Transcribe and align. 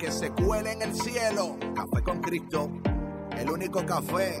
que 0.00 0.10
se 0.10 0.30
cuele 0.30 0.72
en 0.72 0.82
el 0.82 0.94
cielo. 0.94 1.58
Café 1.74 2.02
con 2.02 2.20
Cristo. 2.22 2.70
El 3.36 3.50
único 3.50 3.84
café 3.84 4.38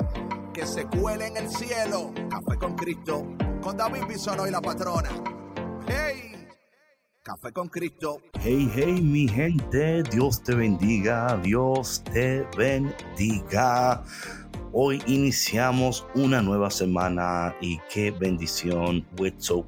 que 0.54 0.66
se 0.66 0.86
cuele 0.86 1.26
en 1.26 1.36
el 1.36 1.50
cielo. 1.50 2.12
Café 2.30 2.58
con 2.58 2.74
Cristo. 2.74 3.26
Con 3.60 3.76
David 3.76 4.06
Bisono 4.08 4.46
y 4.46 4.50
la 4.50 4.62
patrona. 4.62 5.10
¡Hey! 5.86 6.48
Café 7.22 7.52
con 7.52 7.68
Cristo. 7.68 8.22
Hey, 8.40 8.72
hey, 8.74 9.02
mi 9.02 9.28
gente. 9.28 10.02
Dios 10.04 10.42
te 10.42 10.54
bendiga. 10.54 11.36
Dios 11.42 12.02
te 12.10 12.46
bendiga. 12.56 14.02
Hoy 14.72 15.02
iniciamos 15.08 16.06
una 16.14 16.40
nueva 16.42 16.70
semana 16.70 17.56
y 17.60 17.80
qué 17.92 18.12
bendición, 18.12 19.04
it's 19.18 19.46
so 19.46 19.66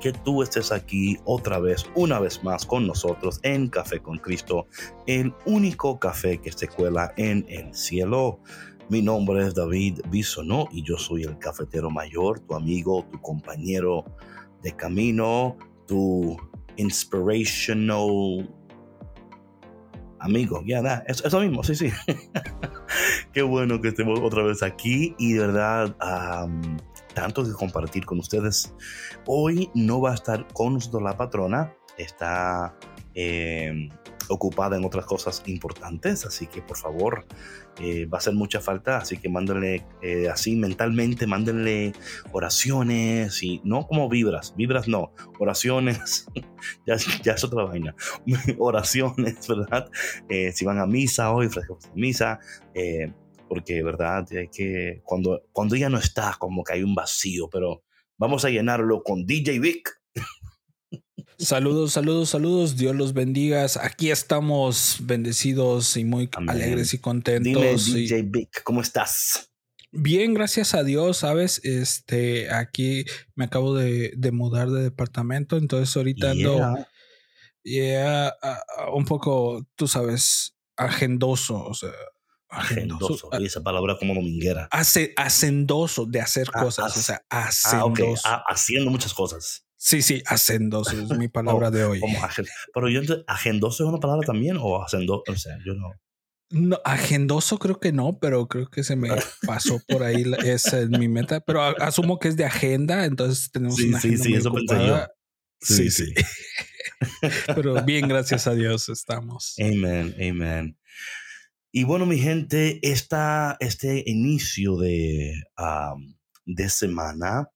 que 0.00 0.12
tú 0.12 0.42
estés 0.42 0.70
aquí 0.70 1.16
otra 1.24 1.58
vez, 1.58 1.86
una 1.94 2.20
vez 2.20 2.44
más 2.44 2.66
con 2.66 2.86
nosotros 2.86 3.40
en 3.42 3.68
Café 3.68 4.00
con 4.00 4.18
Cristo, 4.18 4.66
el 5.06 5.32
único 5.46 5.98
café 5.98 6.38
que 6.38 6.52
se 6.52 6.68
cuela 6.68 7.14
en 7.16 7.46
el 7.48 7.74
cielo. 7.74 8.38
Mi 8.90 9.00
nombre 9.00 9.46
es 9.46 9.54
David 9.54 10.00
Bisonó 10.10 10.68
y 10.70 10.82
yo 10.82 10.98
soy 10.98 11.22
el 11.22 11.38
cafetero 11.38 11.90
mayor, 11.90 12.40
tu 12.40 12.54
amigo, 12.54 13.06
tu 13.10 13.18
compañero 13.18 14.04
de 14.62 14.76
camino, 14.76 15.56
tu 15.86 16.36
inspirational 16.76 18.46
amigo, 20.22 20.62
ya 20.64 20.80
da, 20.82 21.04
eso, 21.06 21.40
mismo, 21.40 21.62
sí, 21.64 21.74
sí. 21.74 21.90
Qué 23.32 23.42
bueno 23.42 23.80
que 23.80 23.88
estemos 23.88 24.20
otra 24.20 24.42
vez 24.44 24.62
aquí 24.62 25.14
y 25.18 25.32
de 25.32 25.40
verdad, 25.40 25.96
tanto 27.14 27.44
que 27.44 27.52
compartir 27.52 28.06
con 28.06 28.20
ustedes. 28.20 28.72
Hoy 29.26 29.70
no 29.74 30.00
va 30.00 30.12
a 30.12 30.14
estar 30.14 30.46
con 30.52 30.74
nosotros 30.74 31.02
la 31.02 31.16
patrona, 31.16 31.74
está 31.98 32.76
em, 33.14 33.90
ocupada 34.28 34.76
en 34.76 34.84
otras 34.84 35.04
cosas 35.04 35.42
importantes, 35.46 36.24
así 36.24 36.46
que 36.46 36.62
por 36.62 36.76
favor, 36.76 37.26
eh, 37.80 38.06
va 38.06 38.18
a 38.18 38.20
hacer 38.20 38.34
mucha 38.34 38.60
falta, 38.60 38.98
así 38.98 39.16
que 39.16 39.28
mándenle 39.28 39.84
eh, 40.02 40.28
así 40.28 40.56
mentalmente, 40.56 41.26
mándenle 41.26 41.92
oraciones 42.32 43.42
y 43.42 43.60
no 43.64 43.86
como 43.86 44.08
vibras, 44.08 44.54
vibras 44.56 44.88
no, 44.88 45.12
oraciones, 45.38 46.26
ya, 46.86 46.96
ya, 47.22 47.32
es 47.32 47.44
otra 47.44 47.64
vaina, 47.64 47.94
oraciones, 48.58 49.46
¿verdad? 49.48 49.90
Eh, 50.28 50.52
si 50.52 50.64
van 50.64 50.78
a 50.78 50.86
misa 50.86 51.32
hoy, 51.32 51.48
misa, 51.94 52.40
porque, 53.48 53.82
¿verdad? 53.82 54.26
Hay 54.32 54.48
que, 54.48 55.02
cuando, 55.04 55.42
cuando 55.52 55.74
ella 55.74 55.90
no 55.90 55.98
está, 55.98 56.36
como 56.38 56.64
que 56.64 56.72
hay 56.74 56.82
un 56.82 56.94
vacío, 56.94 57.50
pero 57.50 57.82
vamos 58.16 58.44
a 58.44 58.50
llenarlo 58.50 59.02
con 59.02 59.26
DJ 59.26 59.58
Vic. 59.58 60.01
Saludos, 61.42 61.92
saludos, 61.92 62.28
saludos. 62.30 62.76
Dios 62.76 62.94
los 62.94 63.14
bendiga. 63.14 63.66
Aquí 63.80 64.12
estamos 64.12 64.98
bendecidos 65.00 65.96
y 65.96 66.04
muy 66.04 66.30
alegres 66.46 66.94
y 66.94 66.98
contentos. 66.98 67.86
Dime, 67.86 68.00
DJ 68.00 68.22
Vic, 68.22 68.62
¿cómo 68.62 68.80
estás? 68.80 69.50
Bien, 69.90 70.34
gracias 70.34 70.74
a 70.74 70.84
Dios, 70.84 71.18
sabes, 71.18 71.62
este, 71.64 72.50
aquí 72.50 73.04
me 73.34 73.44
acabo 73.44 73.74
de, 73.74 74.16
mudar 74.32 74.70
de 74.70 74.84
departamento, 74.84 75.58
entonces 75.58 75.94
ahorita 75.94 76.30
ando 76.30 76.78
yeah, 77.62 78.34
un 78.94 79.04
poco, 79.04 79.66
tú 79.76 79.86
sabes, 79.86 80.56
agendoso, 80.78 81.62
o 81.62 81.74
sea, 81.74 81.92
agendoso, 82.48 83.28
y 83.38 83.44
esa 83.44 83.62
palabra 83.62 83.98
como 83.98 84.14
dominguera. 84.14 84.66
Hace, 84.70 85.12
hacendoso 85.18 86.06
de 86.06 86.22
hacer 86.22 86.48
ah, 86.54 86.62
cosas, 86.62 86.96
o 86.96 87.00
sea, 87.02 87.22
ah, 87.28 87.48
hacendoso. 87.48 88.22
Ah, 88.24 88.42
haciendo 88.48 88.90
muchas 88.90 89.12
cosas. 89.12 89.66
Sí, 89.84 90.00
sí, 90.00 90.22
hacendoso 90.26 90.92
es 90.92 91.18
mi 91.18 91.26
palabra 91.28 91.72
de 91.72 91.82
hoy. 91.82 92.00
pero 92.72 92.88
yo, 92.88 93.00
¿agendoso 93.26 93.82
es 93.82 93.88
una 93.88 93.98
palabra 93.98 94.24
también 94.24 94.56
o 94.60 94.80
hacendoso? 94.80 95.24
O 95.26 95.34
sea, 95.34 95.58
yo 95.66 95.74
no. 95.74 95.90
No, 96.50 96.78
agendoso 96.84 97.58
creo 97.58 97.80
que 97.80 97.90
no, 97.90 98.16
pero 98.20 98.46
creo 98.46 98.70
que 98.70 98.84
se 98.84 98.94
me 98.94 99.08
pasó 99.46 99.80
por 99.88 100.04
ahí, 100.04 100.24
esa 100.44 100.78
es 100.78 100.88
mi 100.88 101.08
meta, 101.08 101.40
pero 101.40 101.62
asumo 101.82 102.20
que 102.20 102.28
es 102.28 102.36
de 102.36 102.44
agenda, 102.44 103.06
entonces 103.06 103.50
tenemos 103.50 103.80
una 103.80 103.98
agenda 103.98 104.22
sí, 104.22 104.30
sí, 104.30 104.34
eso 104.36 104.52
pensé 104.52 104.86
yo. 104.86 105.06
Sí, 105.60 105.90
sí. 105.90 106.14
pero 107.48 107.82
bien, 107.82 108.06
gracias 108.06 108.46
a 108.46 108.54
Dios 108.54 108.88
estamos. 108.88 109.56
Amén, 109.58 110.14
amén. 110.14 110.78
Y 111.72 111.82
bueno, 111.82 112.06
mi 112.06 112.18
gente, 112.18 112.78
esta, 112.82 113.56
este 113.58 114.04
inicio 114.06 114.76
de, 114.76 115.42
de 116.44 116.68
semana 116.68 117.48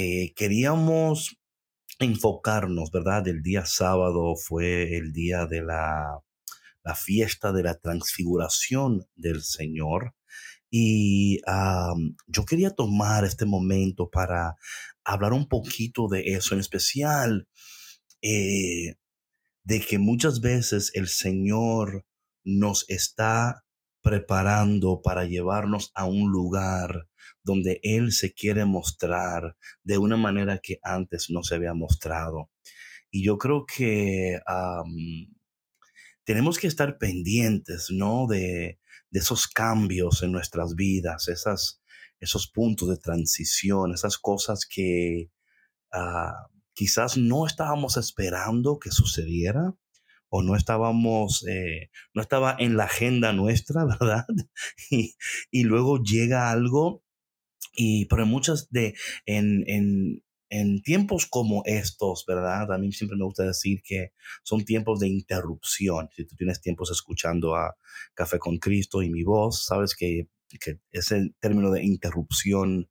eh, 0.00 0.32
queríamos 0.36 1.40
enfocarnos, 1.98 2.92
¿verdad? 2.92 3.26
El 3.26 3.42
día 3.42 3.66
sábado 3.66 4.36
fue 4.36 4.96
el 4.96 5.12
día 5.12 5.46
de 5.46 5.60
la, 5.60 6.20
la 6.84 6.94
fiesta 6.94 7.50
de 7.50 7.64
la 7.64 7.74
transfiguración 7.80 9.08
del 9.16 9.42
Señor. 9.42 10.14
Y 10.70 11.40
yo 12.28 12.44
quería 12.44 12.70
tomar 12.70 13.24
este 13.24 13.44
momento 13.44 14.08
para 14.08 14.54
hablar 15.02 15.32
un 15.32 15.48
poquito 15.48 16.06
de 16.06 16.20
eso, 16.26 16.54
en 16.54 16.60
especial 16.60 17.48
eh, 18.22 18.94
de 19.64 19.80
que 19.80 19.98
muchas 19.98 20.40
veces 20.40 20.92
el 20.94 21.08
Señor 21.08 22.06
nos 22.44 22.88
está 22.88 23.64
preparando 24.00 25.02
para 25.02 25.24
llevarnos 25.24 25.90
a 25.96 26.04
un 26.04 26.30
lugar 26.30 27.08
donde 27.48 27.80
Él 27.82 28.12
se 28.12 28.34
quiere 28.34 28.66
mostrar 28.66 29.56
de 29.82 29.96
una 29.96 30.18
manera 30.18 30.60
que 30.62 30.78
antes 30.82 31.30
no 31.30 31.42
se 31.42 31.54
había 31.54 31.72
mostrado. 31.72 32.50
Y 33.10 33.24
yo 33.24 33.38
creo 33.38 33.64
que 33.64 34.38
tenemos 36.24 36.58
que 36.58 36.66
estar 36.66 36.98
pendientes, 36.98 37.86
¿no? 37.90 38.26
De, 38.26 38.78
esos 39.10 39.48
cambios 39.48 40.22
en 40.22 40.32
nuestras 40.32 40.74
vidas, 40.74 41.28
esas, 41.28 41.80
esos 42.20 42.46
puntos 42.46 42.90
de 42.90 42.98
transición, 42.98 43.94
esas 43.94 44.18
cosas 44.18 44.66
que 44.68 45.30
ah, 45.90 46.48
quizás 46.74 47.16
no 47.16 47.46
estábamos 47.46 47.96
esperando 47.96 48.78
que 48.78 48.90
sucediera 48.90 49.74
o 50.28 50.42
no 50.42 50.54
estábamos, 50.54 51.46
eh, 51.48 51.90
no 52.12 52.20
estaba 52.20 52.54
en 52.58 52.76
la 52.76 52.84
agenda 52.84 53.32
nuestra, 53.32 53.84
¿verdad? 53.98 54.26
Y, 54.90 55.14
y 55.50 55.62
luego 55.64 56.02
llega 56.02 56.50
algo 56.50 57.02
y, 57.74 58.06
pero 58.06 58.22
en 58.24 58.28
muchas 58.28 58.70
de, 58.70 58.94
en, 59.26 59.64
en, 59.66 60.22
en 60.50 60.82
tiempos 60.82 61.26
como 61.26 61.62
estos, 61.66 62.24
¿verdad? 62.26 62.72
A 62.72 62.78
mí 62.78 62.92
siempre 62.92 63.16
me 63.16 63.24
gusta 63.24 63.44
decir 63.44 63.82
que 63.82 64.12
son 64.42 64.64
tiempos 64.64 65.00
de 65.00 65.08
interrupción. 65.08 66.08
Si 66.14 66.24
tú 66.24 66.36
tienes 66.36 66.60
tiempos 66.60 66.90
escuchando 66.90 67.54
a 67.54 67.76
Café 68.14 68.38
con 68.38 68.58
Cristo 68.58 69.02
y 69.02 69.10
mi 69.10 69.22
voz, 69.22 69.66
sabes 69.66 69.94
que, 69.94 70.28
que 70.60 70.80
ese 70.90 71.30
término 71.40 71.70
de 71.70 71.84
interrupción 71.84 72.88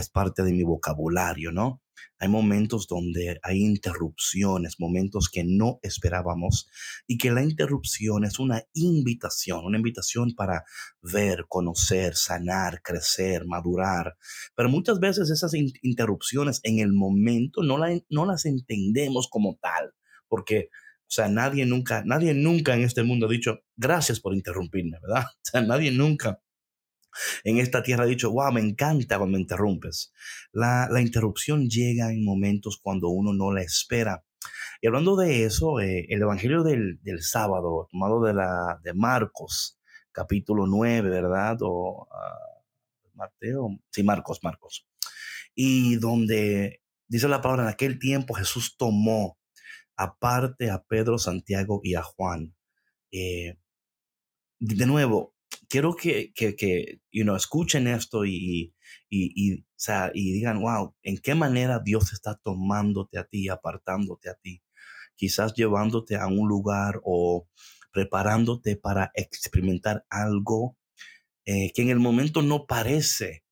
es 0.00 0.10
parte 0.10 0.42
de 0.42 0.52
mi 0.52 0.62
vocabulario, 0.62 1.52
¿no? 1.52 1.82
Hay 2.18 2.28
momentos 2.28 2.86
donde 2.86 3.38
hay 3.42 3.58
interrupciones, 3.62 4.76
momentos 4.78 5.28
que 5.30 5.44
no 5.44 5.78
esperábamos 5.82 6.68
y 7.06 7.18
que 7.18 7.30
la 7.30 7.42
interrupción 7.42 8.24
es 8.24 8.38
una 8.38 8.62
invitación, 8.74 9.64
una 9.64 9.78
invitación 9.78 10.34
para 10.34 10.64
ver, 11.02 11.46
conocer, 11.48 12.14
sanar, 12.14 12.82
crecer, 12.82 13.46
madurar. 13.46 14.16
Pero 14.54 14.68
muchas 14.68 15.00
veces 15.00 15.30
esas 15.30 15.52
interrupciones 15.54 16.60
en 16.62 16.78
el 16.78 16.92
momento 16.92 17.62
no, 17.62 17.78
no 18.10 18.26
las 18.26 18.44
entendemos 18.44 19.28
como 19.30 19.58
tal, 19.60 19.92
porque 20.28 20.68
o 21.08 21.12
sea, 21.16 21.28
nadie 21.28 21.64
nunca, 21.66 22.02
nadie 22.04 22.34
nunca 22.34 22.74
en 22.74 22.82
este 22.82 23.04
mundo 23.04 23.26
ha 23.26 23.30
dicho, 23.30 23.60
gracias 23.76 24.18
por 24.18 24.34
interrumpirme, 24.34 24.98
¿verdad? 25.00 25.24
O 25.36 25.48
sea, 25.48 25.60
nadie 25.62 25.92
nunca 25.92 26.40
en 27.44 27.58
esta 27.58 27.82
tierra 27.82 28.04
ha 28.04 28.06
dicho, 28.06 28.30
wow, 28.30 28.52
me 28.52 28.60
encanta 28.60 29.18
cuando 29.18 29.36
me 29.36 29.42
interrumpes. 29.42 30.12
La, 30.52 30.88
interrupción 31.00 31.68
llega 31.68 32.10
en 32.10 32.24
momentos 32.24 32.78
cuando 32.82 33.08
uno 33.08 33.32
no 33.32 33.52
la 33.52 33.62
espera. 33.62 34.24
Y 34.80 34.86
hablando 34.86 35.16
de 35.16 35.44
eso, 35.44 35.80
eh, 35.80 36.06
el 36.08 36.22
Evangelio 36.22 36.62
del, 36.62 36.98
sábado, 37.20 37.88
tomado 37.90 38.22
de, 38.22 38.34
la, 38.34 38.80
de 38.82 38.94
Marcos, 38.94 39.78
capítulo 40.12 40.66
9, 40.66 41.08
¿verdad? 41.10 41.58
O 41.60 42.08
uh, 42.10 43.16
Mateo, 43.16 43.78
sí, 43.90 44.02
Marcos, 44.02 44.40
Marcos. 44.42 44.86
Y 45.54 45.96
donde 45.96 46.82
dice 47.08 47.28
la 47.28 47.40
palabra, 47.40 47.64
en 47.64 47.70
aquel 47.70 47.98
tiempo 47.98 48.34
Jesús 48.34 48.76
tomó 48.76 49.38
aparte 49.96 50.70
a 50.70 50.82
Pedro, 50.82 51.18
Santiago 51.18 51.80
y 51.82 51.94
a 51.94 52.02
Juan. 52.02 52.54
Eh, 53.10 53.58
de 54.58 54.86
nuevo, 54.86 55.34
quiero 55.68 55.94
que, 55.94 56.32
que, 56.34 56.56
que 56.56 57.00
you 57.10 57.24
know, 57.24 57.36
escuchen 57.36 57.86
esto 57.86 58.24
y, 58.24 58.74
y, 59.08 59.54
y, 59.54 59.64
y 60.14 60.32
digan, 60.32 60.60
wow, 60.60 60.94
¿en 61.02 61.18
qué 61.18 61.34
manera 61.34 61.80
Dios 61.84 62.12
está 62.12 62.36
tomándote 62.36 63.18
a 63.18 63.24
ti, 63.24 63.48
apartándote 63.48 64.30
a 64.30 64.34
ti? 64.34 64.62
Quizás 65.14 65.54
llevándote 65.54 66.16
a 66.16 66.26
un 66.26 66.48
lugar 66.48 67.00
o 67.04 67.48
preparándote 67.92 68.76
para 68.76 69.10
experimentar 69.14 70.04
algo 70.10 70.76
eh, 71.46 71.72
que 71.74 71.82
en 71.82 71.90
el 71.90 72.00
momento 72.00 72.42
no 72.42 72.66
parece 72.66 73.44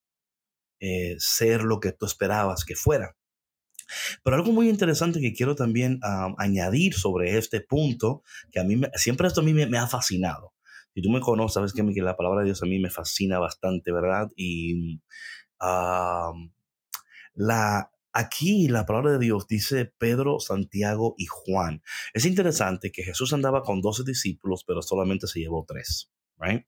eh, 0.81 1.15
ser 1.19 1.63
lo 1.63 1.81
que 1.81 1.93
tú 1.93 2.07
esperabas 2.07 2.65
que 2.65 2.75
fuera. 2.75 3.17
Pero 4.23 4.37
algo 4.37 4.53
muy 4.53 4.69
interesante 4.69 5.21
que 5.21 5.33
quiero 5.33 5.55
también 5.55 6.01
añadir 6.39 6.95
sobre 6.95 7.39
este 7.39 7.61
punto, 7.61 8.23
que 8.51 8.61
a 8.61 8.65
mí 8.65 8.81
siempre 8.95 9.29
esto 9.29 9.41
a 9.41 9.45
mí 9.45 9.53
me, 9.53 9.79
ha 9.79 9.87
fascinado. 9.87 10.54
Si 10.95 11.03
tú 11.03 11.11
me 11.11 11.21
conoces, 11.21 11.55
sabes 11.55 11.73
que, 11.73 11.83
la 12.03 12.17
palabra 12.17 12.41
de 12.41 12.47
Dios 12.47 12.63
a 12.63 12.67
mí 12.67 12.79
me 12.79 12.91
fascina 12.91 13.39
bastante, 13.41 13.91
¿verdad? 13.91 14.31
Y 14.37 15.01
la, 17.35 17.91
aquí 18.13 18.69
la 18.69 18.87
palabra 18.87 19.13
de 19.13 19.19
Dios 19.19 19.47
dice 19.49 19.93
Pedro, 19.99 20.39
Santiago 20.39 21.15
y 21.19 21.27
Juan. 21.27 21.83
Es 22.13 22.25
interesante 22.27 22.93
que 22.93 23.03
Jesús 23.03 23.33
andaba 23.33 23.63
con 23.63 23.81
12 23.81 24.05
discípulos, 24.05 24.65
pero 24.65 24.83
solamente 24.83 25.27
se 25.27 25.41
llevó 25.41 25.65
tres, 25.67 26.13
right? 26.39 26.65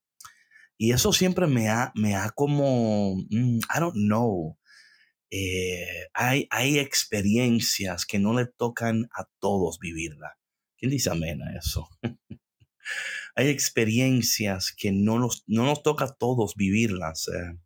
Y 0.77 0.93
eso 0.93 1.13
siempre 1.13 1.47
me 1.47 1.69
ha, 1.69 1.93
me 1.95 2.17
ha 2.17 2.31
como, 2.31 3.17
mm, 3.31 3.59
I 3.59 3.81
don't 3.81 3.95
know, 3.95 4.59
eh, 5.31 6.09
hay, 6.15 6.49
hay 6.51 6.79
experiencias 6.79 8.07
que 8.07 8.19
no 8.19 8.35
le 8.35 8.47
tocan 8.47 9.09
a 9.17 9.29
todos 9.39 9.79
vivirla. 9.79 10.37
¿Quién 10.77 10.91
dice 10.91 11.11
amén 11.11 11.43
a 11.43 11.57
eso? 11.57 11.89
hay 13.35 13.49
experiencias 13.49 14.73
que 14.77 14.93
no 14.93 15.19
nos, 15.19 15.45
no 15.47 15.65
nos 15.65 15.83
toca 15.83 16.07
a 16.07 16.15
todos 16.15 16.55
vivirlas, 16.57 17.29
eh, 17.29 17.59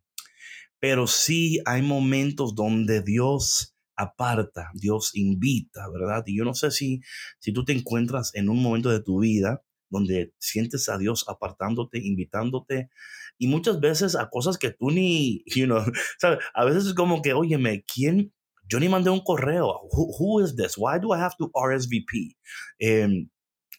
pero 0.79 1.07
sí 1.07 1.59
hay 1.65 1.81
momentos 1.81 2.55
donde 2.55 3.01
Dios 3.01 3.75
aparta, 3.95 4.71
Dios 4.73 5.11
invita, 5.13 5.87
¿verdad? 5.89 6.23
Y 6.25 6.37
yo 6.37 6.43
no 6.43 6.53
sé 6.53 6.71
si, 6.71 7.01
si 7.39 7.53
tú 7.53 7.63
te 7.63 7.73
encuentras 7.73 8.33
en 8.33 8.49
un 8.49 8.61
momento 8.61 8.89
de 8.89 9.01
tu 9.01 9.19
vida 9.19 9.63
donde 9.89 10.33
sientes 10.39 10.89
a 10.89 10.97
Dios 10.97 11.25
apartándote, 11.27 11.99
invitándote, 11.99 12.89
y 13.37 13.47
muchas 13.47 13.79
veces 13.79 14.15
a 14.15 14.29
cosas 14.29 14.57
que 14.57 14.71
tú 14.71 14.89
ni, 14.89 15.43
you 15.55 15.65
know, 15.65 15.83
¿sabes? 16.19 16.39
A 16.53 16.65
veces 16.65 16.85
es 16.85 16.93
como 16.93 17.21
que, 17.21 17.33
óyeme, 17.33 17.83
¿quién? 17.83 18.33
Yo 18.67 18.79
ni 18.79 18.87
mandé 18.87 19.09
un 19.09 19.19
correo. 19.19 19.81
Who, 19.91 20.41
is 20.41 20.55
this? 20.55 20.77
Why 20.77 20.97
do 20.99 21.13
I 21.13 21.19
have 21.19 21.35
to 21.39 21.51
RSVP? 21.53 22.37
Em, 22.79 23.29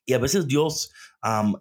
y 0.04 0.14
a 0.14 0.18
veces 0.18 0.46
Dios, 0.46 0.92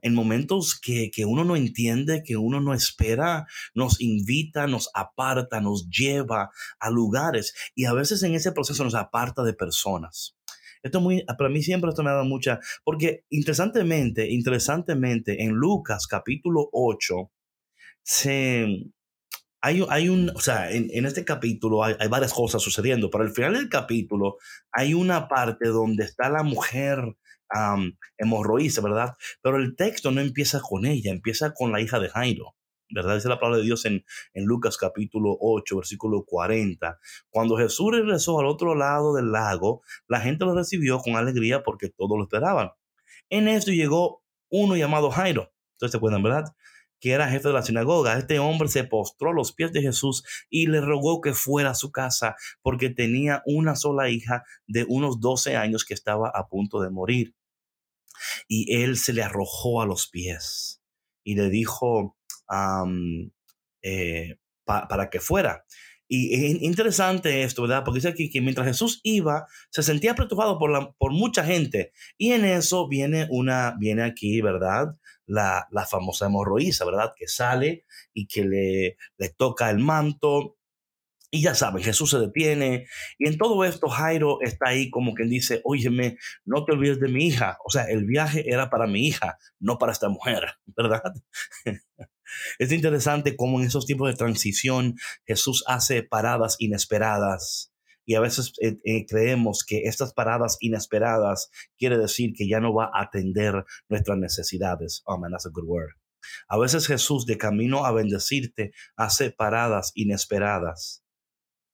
en 0.01 0.15
momentos 0.15 0.79
que, 0.79 1.11
que, 1.11 1.25
uno 1.25 1.43
no 1.43 1.55
entiende, 1.55 2.23
que 2.23 2.37
uno 2.37 2.59
no 2.59 2.73
espera, 2.73 3.45
nos 3.75 4.01
invita, 4.01 4.67
nos 4.67 4.89
aparta, 4.93 5.61
nos 5.61 5.87
lleva 5.89 6.49
a 6.79 6.89
lugares. 6.89 7.53
Y 7.75 7.85
a 7.85 7.93
veces 7.93 8.23
en 8.23 8.33
ese 8.33 8.51
proceso 8.51 8.83
nos 8.83 8.95
aparta 8.95 9.43
de 9.43 9.53
personas. 9.53 10.35
Esto 10.83 10.99
muy, 10.99 11.23
para 11.37 11.49
mí 11.49 11.61
siempre 11.61 11.89
esto 11.89 12.01
me 12.01 12.09
ha 12.09 12.13
dado 12.13 12.25
mucha, 12.25 12.59
porque 12.83 13.25
interesantemente, 13.29 14.31
interesantemente, 14.31 15.43
en 15.43 15.51
Lucas 15.51 16.07
capítulo 16.07 16.69
8, 16.71 17.31
se, 18.01 18.91
hay, 19.61 19.85
hay 19.89 20.09
un, 20.09 20.31
o 20.31 20.39
sea, 20.39 20.71
en, 20.71 20.89
en 20.91 21.05
este 21.05 21.23
capítulo 21.23 21.83
hay, 21.83 21.93
hay, 21.99 22.07
varias 22.07 22.33
cosas 22.33 22.63
sucediendo, 22.63 23.11
pero 23.11 23.23
al 23.23 23.31
final 23.31 23.53
del 23.53 23.69
capítulo 23.69 24.37
hay 24.71 24.95
una 24.95 25.27
parte 25.27 25.67
donde 25.67 26.03
está 26.03 26.29
la 26.29 26.41
mujer 26.41 27.15
um, 27.53 27.91
¿verdad? 28.83 29.15
Pero 29.41 29.57
el 29.57 29.75
texto 29.75 30.11
no 30.11 30.21
empieza 30.21 30.61
con 30.61 30.85
ella, 30.85 31.11
empieza 31.11 31.53
con 31.53 31.71
la 31.71 31.81
hija 31.81 31.99
de 31.99 32.09
Jairo. 32.09 32.55
¿verdad? 32.93 33.15
Dice 33.15 33.29
la 33.29 33.39
palabra 33.39 33.59
de 33.59 33.63
Dios 33.63 33.85
en, 33.85 34.03
en 34.33 34.45
Lucas 34.45 34.77
capítulo 34.77 35.37
8, 35.39 35.77
versículo 35.77 36.25
40. 36.25 36.99
Cuando 37.29 37.57
Jesús 37.57 37.91
regresó 37.91 38.39
al 38.39 38.47
otro 38.47 38.75
lado 38.75 39.13
del 39.15 39.31
lago, 39.31 39.81
la 40.07 40.19
gente 40.19 40.45
lo 40.45 40.53
recibió 40.53 40.99
con 40.99 41.15
alegría 41.15 41.63
porque 41.63 41.89
todos 41.89 42.17
lo 42.17 42.23
esperaban. 42.23 42.71
En 43.29 43.47
esto 43.47 43.71
llegó 43.71 44.23
uno 44.49 44.75
llamado 44.75 45.09
Jairo. 45.09 45.53
Ustedes 45.75 45.91
se 45.91 45.97
acuerdan, 45.97 46.21
¿verdad? 46.21 46.53
que 47.01 47.11
era 47.11 47.27
jefe 47.27 47.49
de 47.49 47.53
la 47.55 47.63
sinagoga. 47.63 48.17
Este 48.17 48.39
hombre 48.39 48.69
se 48.69 48.83
postró 48.85 49.31
a 49.31 49.33
los 49.33 49.51
pies 49.51 49.73
de 49.73 49.81
Jesús 49.81 50.23
y 50.49 50.67
le 50.67 50.79
rogó 50.79 51.19
que 51.19 51.33
fuera 51.33 51.71
a 51.71 51.75
su 51.75 51.91
casa 51.91 52.35
porque 52.61 52.89
tenía 52.89 53.41
una 53.45 53.75
sola 53.75 54.09
hija 54.09 54.43
de 54.67 54.85
unos 54.87 55.19
12 55.19 55.57
años 55.57 55.83
que 55.83 55.95
estaba 55.95 56.29
a 56.29 56.47
punto 56.47 56.79
de 56.79 56.91
morir. 56.91 57.33
Y 58.47 58.81
él 58.83 58.97
se 58.97 59.13
le 59.13 59.23
arrojó 59.23 59.81
a 59.81 59.85
los 59.85 60.07
pies 60.07 60.81
y 61.23 61.35
le 61.35 61.49
dijo, 61.49 62.17
eh, 63.81 64.37
para 64.65 65.09
que 65.09 65.19
fuera. 65.19 65.65
Y 66.13 66.33
es 66.35 66.61
interesante 66.61 67.43
esto, 67.43 67.61
¿verdad? 67.61 67.83
Porque 67.85 67.99
dice 67.99 68.09
aquí 68.09 68.29
que 68.29 68.41
mientras 68.41 68.67
Jesús 68.67 68.99
iba, 69.03 69.47
se 69.69 69.81
sentía 69.81 70.11
apretujado 70.11 70.59
por, 70.59 70.69
la, 70.69 70.91
por 70.97 71.13
mucha 71.13 71.41
gente. 71.41 71.93
Y 72.17 72.33
en 72.33 72.43
eso 72.43 72.89
viene 72.89 73.27
una, 73.29 73.77
viene 73.79 74.03
aquí, 74.03 74.41
¿verdad? 74.41 74.97
La, 75.25 75.67
la 75.71 75.85
famosa 75.85 76.25
hemorroísa, 76.25 76.83
¿verdad? 76.83 77.13
Que 77.15 77.29
sale 77.29 77.85
y 78.13 78.27
que 78.27 78.43
le, 78.43 78.97
le 79.17 79.29
toca 79.29 79.69
el 79.69 79.79
manto 79.79 80.57
y 81.33 81.41
ya 81.41 81.55
saben, 81.55 81.81
Jesús 81.81 82.09
se 82.09 82.19
detiene. 82.19 82.87
Y 83.17 83.27
en 83.29 83.37
todo 83.37 83.63
esto, 83.63 83.87
Jairo 83.87 84.41
está 84.41 84.69
ahí 84.69 84.89
como 84.89 85.13
quien 85.13 85.29
dice, 85.29 85.61
óyeme, 85.63 86.17
no 86.43 86.65
te 86.65 86.73
olvides 86.73 86.99
de 86.99 87.07
mi 87.07 87.25
hija. 87.25 87.57
O 87.65 87.69
sea, 87.69 87.85
el 87.85 88.05
viaje 88.05 88.51
era 88.51 88.69
para 88.69 88.85
mi 88.85 89.07
hija, 89.07 89.37
no 89.57 89.77
para 89.77 89.93
esta 89.93 90.09
mujer, 90.09 90.43
¿verdad? 90.65 91.01
es 92.59 92.71
interesante 92.73 93.37
cómo 93.37 93.61
en 93.61 93.67
esos 93.67 93.85
tiempos 93.85 94.09
de 94.09 94.17
transición 94.17 94.95
Jesús 95.25 95.63
hace 95.67 96.03
paradas 96.03 96.57
inesperadas. 96.59 97.71
Y 98.05 98.15
a 98.15 98.19
veces 98.19 98.51
eh, 98.61 98.79
eh, 98.83 99.05
creemos 99.05 99.63
que 99.63 99.83
estas 99.83 100.13
paradas 100.13 100.57
inesperadas 100.59 101.49
quiere 101.77 101.97
decir 101.97 102.33
que 102.35 102.49
ya 102.49 102.59
no 102.59 102.73
va 102.73 102.89
a 102.93 103.03
atender 103.03 103.63
nuestras 103.87 104.17
necesidades. 104.17 105.01
Oh 105.05 105.17
that's 105.31 105.45
a 105.45 105.49
good 105.49 105.65
word. 105.65 105.91
A 106.49 106.57
veces 106.57 106.87
Jesús 106.87 107.25
de 107.25 107.37
camino 107.37 107.85
a 107.85 107.93
bendecirte 107.93 108.73
hace 108.97 109.31
paradas 109.31 109.91
inesperadas 109.95 111.01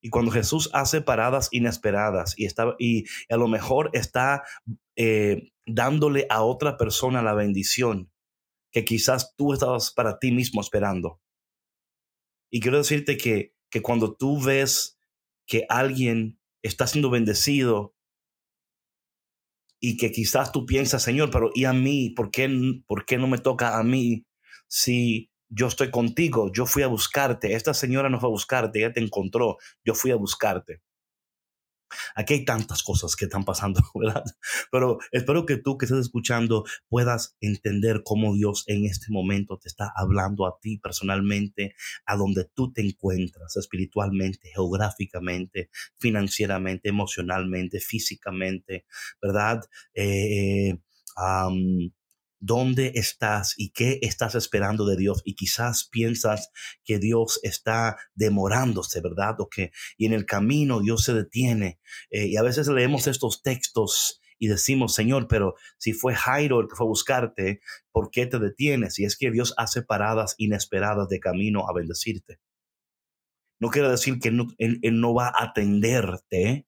y 0.01 0.09
cuando 0.09 0.31
Jesús 0.31 0.69
hace 0.73 1.01
paradas 1.01 1.49
inesperadas 1.51 2.33
y, 2.37 2.45
está, 2.45 2.75
y 2.79 3.05
a 3.29 3.37
lo 3.37 3.47
mejor 3.47 3.89
está 3.93 4.43
eh, 4.95 5.51
dándole 5.65 6.27
a 6.29 6.43
otra 6.43 6.77
persona 6.77 7.21
la 7.21 7.33
bendición 7.33 8.11
que 8.71 8.85
quizás 8.85 9.35
tú 9.35 9.53
estabas 9.53 9.91
para 9.91 10.19
ti 10.19 10.31
mismo 10.31 10.61
esperando. 10.61 11.19
Y 12.51 12.59
quiero 12.59 12.77
decirte 12.77 13.17
que, 13.17 13.55
que 13.69 13.81
cuando 13.81 14.15
tú 14.15 14.41
ves 14.41 14.99
que 15.45 15.65
alguien 15.69 16.39
está 16.61 16.85
siendo 16.85 17.09
bendecido 17.09 17.95
y 19.79 19.97
que 19.97 20.11
quizás 20.11 20.51
tú 20.51 20.65
piensas, 20.65 21.03
Señor, 21.03 21.29
pero 21.31 21.49
¿y 21.53 21.65
a 21.65 21.73
mí? 21.73 22.11
¿Por 22.11 22.31
qué, 22.31 22.49
por 22.85 23.05
qué 23.05 23.17
no 23.17 23.27
me 23.27 23.37
toca 23.37 23.77
a 23.77 23.83
mí 23.83 24.25
si 24.67 25.31
yo 25.49 25.67
estoy 25.67 25.91
contigo, 25.91 26.51
yo 26.51 26.65
fui 26.65 26.83
a 26.83 26.87
buscarte, 26.87 27.53
esta 27.53 27.73
señora 27.73 28.09
no 28.09 28.19
fue 28.19 28.29
a 28.29 28.31
buscarte, 28.31 28.79
ella 28.79 28.93
te 28.93 29.01
encontró, 29.01 29.57
yo 29.83 29.95
fui 29.95 30.11
a 30.11 30.15
buscarte. 30.15 30.81
Aquí 32.15 32.33
hay 32.33 32.45
tantas 32.45 32.83
cosas 32.83 33.15
que 33.15 33.25
están 33.25 33.45
pasando, 33.45 33.79
¿verdad? 33.95 34.23
Pero 34.71 34.97
espero 35.11 35.45
que 35.45 35.57
tú 35.57 35.77
que 35.77 35.85
estés 35.85 35.99
escuchando 35.99 36.65
puedas 36.89 37.37
entender 37.39 38.01
cómo 38.03 38.33
Dios 38.35 38.63
en 38.67 38.85
este 38.85 39.07
momento 39.09 39.57
te 39.57 39.69
está 39.69 39.91
hablando 39.95 40.45
a 40.45 40.59
ti 40.59 40.77
personalmente, 40.79 41.75
a 42.05 42.15
donde 42.15 42.45
tú 42.53 42.73
te 42.73 42.81
encuentras 42.85 43.55
espiritualmente, 43.55 44.49
geográficamente, 44.53 45.69
financieramente, 45.97 46.89
emocionalmente, 46.89 47.79
físicamente, 47.79 48.85
¿verdad? 49.21 49.61
Eh, 49.93 50.71
eh 50.71 51.91
dónde 52.39 52.93
estás 52.95 53.53
y 53.57 53.71
qué 53.71 53.99
estás 54.01 54.35
esperando 54.35 54.85
de 54.85 54.97
Dios. 54.97 55.21
Y 55.25 55.35
quizás 55.35 55.87
piensas 55.91 56.49
que 56.83 56.99
Dios 56.99 57.39
está 57.43 57.97
demorándose, 58.15 59.01
¿verdad? 59.01 59.39
O 59.39 59.49
que, 59.49 59.71
y 59.97 60.05
en 60.05 60.13
el 60.13 60.25
camino 60.25 60.79
Dios 60.79 61.03
se 61.03 61.13
detiene. 61.13 61.79
Eh, 62.09 62.27
y 62.27 62.37
a 62.37 62.43
veces 62.43 62.67
leemos 62.67 63.07
estos 63.07 63.41
textos 63.41 64.21
y 64.39 64.47
decimos, 64.47 64.93
Señor, 64.93 65.27
pero 65.27 65.55
si 65.77 65.93
fue 65.93 66.13
Jairo 66.13 66.59
el 66.59 66.67
que 66.67 66.75
fue 66.75 66.85
a 66.85 66.89
buscarte, 66.89 67.61
¿por 67.91 68.11
qué 68.11 68.27
te 68.27 68.39
detienes? 68.39 68.99
Y 68.99 69.05
es 69.05 69.17
que 69.17 69.31
Dios 69.31 69.53
hace 69.57 69.81
paradas 69.81 70.35
inesperadas 70.37 71.09
de 71.09 71.19
camino 71.19 71.67
a 71.67 71.73
bendecirte. 71.73 72.39
No 73.59 73.69
quiere 73.69 73.89
decir 73.89 74.19
que 74.19 74.29
él, 74.29 74.79
él 74.81 75.01
no 75.01 75.15
va 75.15 75.29
a 75.29 75.45
atenderte, 75.45 76.66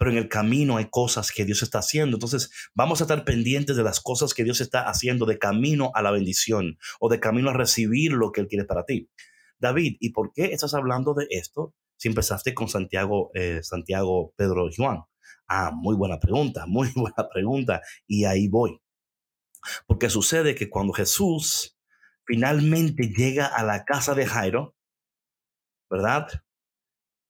pero 0.00 0.10
en 0.10 0.16
el 0.16 0.28
camino 0.28 0.78
hay 0.78 0.88
cosas 0.88 1.30
que 1.30 1.44
Dios 1.44 1.62
está 1.62 1.80
haciendo. 1.80 2.16
Entonces 2.16 2.50
vamos 2.74 3.00
a 3.00 3.04
estar 3.04 3.22
pendientes 3.24 3.76
de 3.76 3.82
las 3.84 4.00
cosas 4.00 4.32
que 4.32 4.44
Dios 4.44 4.62
está 4.62 4.88
haciendo 4.88 5.26
de 5.26 5.38
camino 5.38 5.92
a 5.94 6.00
la 6.00 6.10
bendición 6.10 6.78
o 7.00 7.10
de 7.10 7.20
camino 7.20 7.50
a 7.50 7.52
recibir 7.52 8.12
lo 8.12 8.32
que 8.32 8.40
Él 8.40 8.48
quiere 8.48 8.64
para 8.64 8.86
ti. 8.86 9.10
David, 9.58 9.98
¿y 10.00 10.10
por 10.10 10.32
qué 10.32 10.46
estás 10.46 10.72
hablando 10.72 11.12
de 11.12 11.26
esto? 11.28 11.74
si 12.00 12.08
empezaste 12.08 12.54
con 12.54 12.66
Santiago, 12.66 13.30
eh, 13.34 13.60
Santiago, 13.62 14.32
Pedro 14.34 14.70
y 14.70 14.74
Juan? 14.74 15.04
Ah, 15.46 15.70
muy 15.70 15.94
buena 15.96 16.18
pregunta, 16.18 16.64
muy 16.66 16.88
buena 16.96 17.28
pregunta. 17.30 17.82
Y 18.06 18.24
ahí 18.24 18.48
voy. 18.48 18.80
Porque 19.86 20.08
sucede 20.08 20.54
que 20.54 20.70
cuando 20.70 20.94
Jesús 20.94 21.78
finalmente 22.24 23.12
llega 23.14 23.44
a 23.44 23.62
la 23.64 23.84
casa 23.84 24.14
de 24.14 24.24
Jairo, 24.24 24.74
¿verdad? 25.90 26.26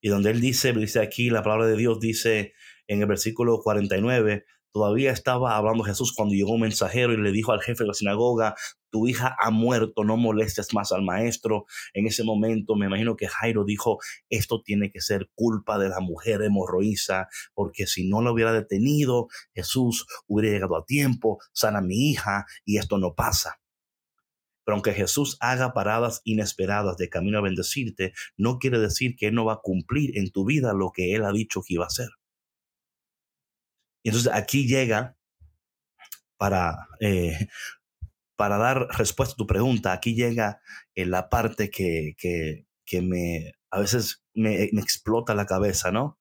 Y 0.01 0.09
donde 0.09 0.31
él 0.31 0.41
dice, 0.41 0.73
dice 0.73 1.01
aquí, 1.01 1.31
la 1.31 1.43
palabra 1.43 1.67
de 1.67 1.77
Dios 1.77 2.01
dice 2.01 2.55
en 2.87 3.01
el 3.01 3.07
versículo 3.07 3.61
49, 3.63 4.45
Todavía 4.73 5.11
estaba 5.11 5.57
hablando 5.57 5.83
Jesús 5.83 6.13
cuando 6.15 6.35
llegó 6.35 6.53
un 6.53 6.61
mensajero 6.61 7.13
y 7.13 7.17
le 7.17 7.33
dijo 7.33 7.51
al 7.51 7.61
jefe 7.61 7.83
de 7.83 7.89
la 7.89 7.95
sinagoga, 7.95 8.55
tu 8.91 9.09
hija 9.09 9.37
ha 9.41 9.51
muerto, 9.51 10.05
no 10.05 10.17
molestes 10.17 10.73
más 10.75 10.93
al 10.93 11.03
maestro. 11.03 11.65
En 11.93 12.07
ese 12.07 12.23
momento 12.23 12.77
me 12.77 12.87
imagino 12.87 13.17
que 13.17 13.27
Jairo 13.27 13.65
dijo, 13.65 13.99
esto 14.29 14.63
tiene 14.63 14.93
que 14.93 15.01
ser 15.01 15.29
culpa 15.35 15.79
de 15.79 15.89
la 15.89 15.99
mujer 15.99 16.43
hemorroísa, 16.43 17.29
porque 17.53 17.89
si 17.89 18.09
no 18.09 18.23
lo 18.23 18.33
hubiera 18.33 18.53
detenido, 18.53 19.27
Jesús 19.55 20.07
hubiera 20.29 20.55
llegado 20.55 20.77
a 20.77 20.85
tiempo, 20.85 21.39
sana 21.53 21.81
mi 21.81 22.11
hija 22.11 22.47
y 22.65 22.79
esto 22.79 22.99
no 22.99 23.15
pasa. 23.15 23.60
Pero 24.65 24.75
aunque 24.77 24.93
Jesús 24.93 25.37
haga 25.41 25.73
paradas 25.73 26.21
inesperadas 26.25 26.97
de 26.97 27.09
camino 27.09 27.39
a 27.39 27.43
bendecirte, 27.43 28.13
no 28.37 28.59
quiere 28.59 28.79
decir 28.79 29.17
que 29.17 29.29
Él 29.29 29.35
no 29.35 29.45
va 29.45 29.55
a 29.55 29.61
cumplir 29.63 30.17
en 30.19 30.31
tu 30.31 30.45
vida 30.45 30.73
lo 30.73 30.91
que 30.93 31.15
Él 31.15 31.25
ha 31.25 31.33
dicho 31.33 31.63
que 31.63 31.75
iba 31.75 31.85
a 31.85 31.89
hacer. 31.89 32.09
Y 34.03 34.11
entonces 34.11 34.33
aquí 34.33 34.67
llega 34.67 35.17
para, 36.39 36.89
eh, 37.01 37.49
para 38.37 38.59
dar 38.59 38.89
respuesta 38.97 39.35
a 39.35 39.37
tu 39.37 39.47
pregunta, 39.47 39.93
aquí 39.93 40.15
llega 40.15 40.61
eh, 40.95 41.05
la 41.07 41.29
parte 41.29 41.71
que, 41.71 42.15
que, 42.17 42.67
que 42.87 43.03
me, 43.03 43.53
a 43.71 43.81
veces 43.81 44.25
me, 44.35 44.65
explota 44.65 45.35
la 45.35 45.47
cabeza, 45.47 45.91
¿no? 45.93 46.20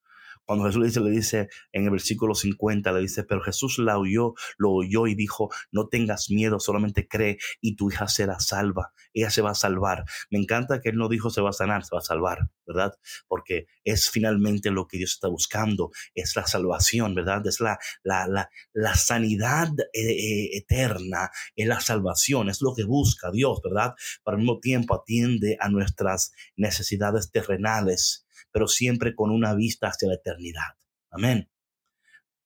Cuando 0.50 0.66
Jesús 0.66 0.82
le 0.82 0.88
dice, 0.88 1.00
le 1.02 1.12
dice 1.12 1.50
en 1.74 1.84
el 1.84 1.92
versículo 1.92 2.34
50, 2.34 2.92
le 2.92 3.02
dice, 3.02 3.24
pero 3.24 3.40
Jesús 3.40 3.78
la 3.78 4.00
oyó, 4.00 4.34
lo 4.58 4.72
oyó 4.72 5.06
y 5.06 5.14
dijo, 5.14 5.52
no 5.72 5.90
tengas 5.90 6.32
miedo, 6.32 6.60
solamente 6.60 7.08
cree 7.08 7.38
y 7.62 7.76
tu 7.76 7.92
hija 7.92 8.08
será 8.08 8.40
salva, 8.40 8.92
ella 9.14 9.30
se 9.30 9.44
va 9.44 9.52
a 9.52 9.54
salvar. 9.54 10.06
Me 10.32 10.40
encanta 10.40 10.82
que 10.82 10.90
él 10.90 10.96
no 10.96 11.08
dijo 11.08 11.30
se 11.30 11.42
va 11.42 11.52
a 11.52 11.54
sanar, 11.54 11.86
se 11.86 11.94
va 11.96 12.00
a 12.00 12.04
salvar, 12.04 12.50
¿verdad? 12.66 12.94
Porque 13.28 13.68
es 13.84 14.10
finalmente 14.10 14.72
lo 14.72 14.88
que 14.88 14.98
Dios 14.98 15.12
está 15.12 15.28
buscando, 15.28 15.92
es 16.16 16.36
la 16.36 16.48
salvación, 16.48 17.14
¿verdad? 17.14 17.46
Es 17.46 17.60
la, 17.60 17.78
la, 18.02 18.26
la, 18.26 18.50
la 18.74 18.96
sanidad 18.96 19.70
eh, 19.94 20.02
eh, 20.02 20.58
eterna, 20.58 21.30
es 21.56 21.68
la 21.68 21.80
salvación, 21.80 22.50
es 22.50 22.64
lo 22.64 22.74
que 22.74 22.86
busca 22.86 23.30
Dios, 23.30 23.62
¿verdad? 23.64 23.94
Pero 24.26 24.34
al 24.34 24.42
mismo 24.42 24.60
tiempo 24.60 24.96
atiende 24.96 25.58
a 25.60 25.70
nuestras 25.70 26.32
necesidades 26.56 27.30
terrenales 27.30 28.26
pero 28.52 28.68
siempre 28.68 29.16
con 29.16 29.32
una 29.32 29.54
vista 29.54 29.88
hacia 29.88 30.10
la 30.10 30.16
eternidad. 30.16 30.76
Amén. 31.10 31.50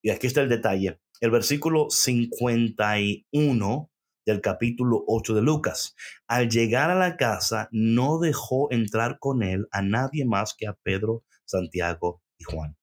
Y 0.02 0.10
aquí 0.10 0.28
está 0.28 0.42
el 0.42 0.50
detalle. 0.50 1.00
El 1.22 1.32
versículo 1.32 1.90
51 1.90 3.92
del 4.26 4.42
capítulo 4.42 5.04
8 5.08 5.36
de 5.36 5.42
Lucas. 5.42 5.96
Al 6.28 6.50
llegar 6.50 6.92
a 6.92 6.96
la 6.96 7.18
casa, 7.18 7.70
no 7.72 8.20
dejó 8.20 8.72
entrar 8.72 9.20
con 9.20 9.44
él 9.44 9.68
a 9.72 9.82
nadie 9.82 10.26
más 10.26 10.54
que 10.58 10.68
a 10.68 10.74
Pedro, 10.74 11.24
Santiago 11.46 12.22
y 12.38 12.44
Juan. 12.44 12.78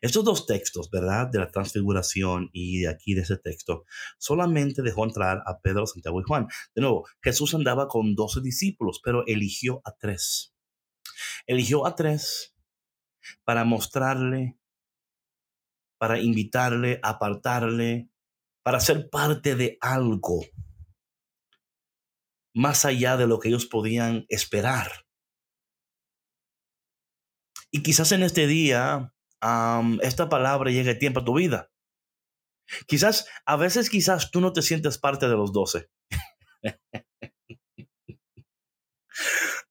Estos 0.00 0.24
dos 0.24 0.46
textos, 0.46 0.90
¿verdad? 0.90 1.28
De 1.28 1.38
la 1.38 1.50
transfiguración 1.50 2.50
y 2.52 2.80
de 2.80 2.88
aquí 2.88 3.14
de 3.14 3.22
ese 3.22 3.36
texto, 3.36 3.84
solamente 4.18 4.82
dejó 4.82 5.04
entrar 5.04 5.42
a 5.46 5.60
Pedro, 5.60 5.86
Santiago 5.86 6.20
y 6.20 6.24
Juan. 6.24 6.46
De 6.74 6.82
nuevo, 6.82 7.06
Jesús 7.22 7.54
andaba 7.54 7.88
con 7.88 8.14
doce 8.14 8.40
discípulos, 8.40 9.00
pero 9.04 9.24
eligió 9.26 9.82
a 9.84 9.92
tres. 9.92 10.54
Eligió 11.48 11.86
a 11.86 11.96
tres 11.96 12.54
para 13.44 13.64
mostrarle, 13.64 14.58
para 15.98 16.20
invitarle, 16.20 17.00
apartarle, 17.02 18.10
para 18.62 18.78
ser 18.80 19.08
parte 19.10 19.56
de 19.56 19.78
algo 19.80 20.42
más 22.54 22.84
allá 22.84 23.16
de 23.16 23.26
lo 23.26 23.38
que 23.38 23.48
ellos 23.48 23.66
podían 23.66 24.26
esperar. 24.28 25.06
Y 27.70 27.82
quizás 27.82 28.12
en 28.12 28.22
este 28.22 28.46
día 28.46 29.14
esta 30.02 30.28
palabra 30.28 30.70
llegue 30.70 30.90
a 30.90 30.98
tiempo 30.98 31.20
a 31.20 31.24
tu 31.24 31.34
vida. 31.34 31.70
Quizás, 32.86 33.26
a 33.46 33.56
veces 33.56 33.88
quizás 33.88 34.30
tú 34.30 34.40
no 34.40 34.52
te 34.52 34.62
sientes 34.62 34.98
parte 34.98 35.28
de 35.28 35.36
los 35.36 35.52
doce. 35.52 35.88